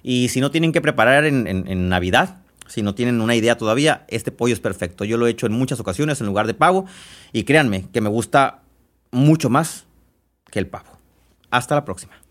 Y 0.03 0.29
si 0.29 0.39
no 0.39 0.51
tienen 0.51 0.71
que 0.71 0.81
preparar 0.81 1.25
en, 1.25 1.47
en 1.47 1.89
Navidad, 1.89 2.41
si 2.67 2.81
no 2.81 2.95
tienen 2.95 3.21
una 3.21 3.35
idea 3.35 3.57
todavía, 3.57 4.05
este 4.07 4.31
pollo 4.31 4.53
es 4.53 4.59
perfecto. 4.59 5.05
Yo 5.05 5.17
lo 5.17 5.27
he 5.27 5.31
hecho 5.31 5.45
en 5.45 5.53
muchas 5.53 5.79
ocasiones 5.79 6.19
en 6.19 6.27
lugar 6.27 6.47
de 6.47 6.53
pavo 6.53 6.85
y 7.31 7.43
créanme 7.43 7.87
que 7.91 8.01
me 8.01 8.09
gusta 8.09 8.63
mucho 9.11 9.49
más 9.49 9.85
que 10.51 10.59
el 10.59 10.67
pavo. 10.67 10.99
Hasta 11.51 11.75
la 11.75 11.85
próxima. 11.85 12.24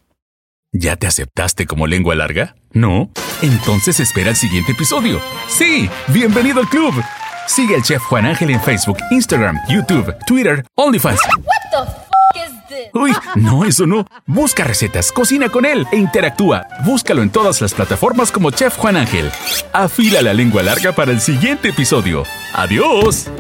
¿Ya 0.77 0.97
te 0.97 1.07
aceptaste 1.07 1.67
como 1.67 1.87
lengua 1.87 2.17
larga? 2.17 2.57
¿No? 2.73 3.09
Entonces 3.43 4.01
espera 4.01 4.31
el 4.31 4.37
siguiente 4.37 4.73
episodio. 4.73 5.21
Sí, 5.47 5.89
bienvenido 6.09 6.59
al 6.61 6.69
club. 6.69 6.93
Sigue 7.47 7.77
al 7.77 7.83
chef 7.85 8.03
Juan 8.03 8.27
Ángel 8.27 8.51
en 8.51 8.61
Facebook, 8.61 8.99
Instagram, 9.13 9.57
YouTube, 9.69 10.13
Twitter, 10.27 10.67
OnlyFans. 10.75 11.21
What 11.39 11.87
the 12.69 12.91
Uy, 12.93 13.13
no, 13.37 13.65
eso 13.65 13.87
no. 13.87 14.05
Busca 14.27 14.65
recetas, 14.65 15.13
cocina 15.13 15.49
con 15.49 15.65
él 15.65 15.87
e 15.93 15.97
interactúa. 15.97 16.67
Búscalo 16.85 17.23
en 17.23 17.31
todas 17.31 17.61
las 17.61 17.73
plataformas 17.73 18.33
como 18.33 18.51
Chef 18.51 18.77
Juan 18.77 18.97
Ángel. 18.97 19.31
Afila 19.73 20.23
la 20.23 20.35
lengua 20.35 20.65
larga 20.65 20.91
para 20.91 21.13
el 21.13 21.21
siguiente 21.21 21.69
episodio. 21.69 22.25
¡Adiós! 22.53 23.31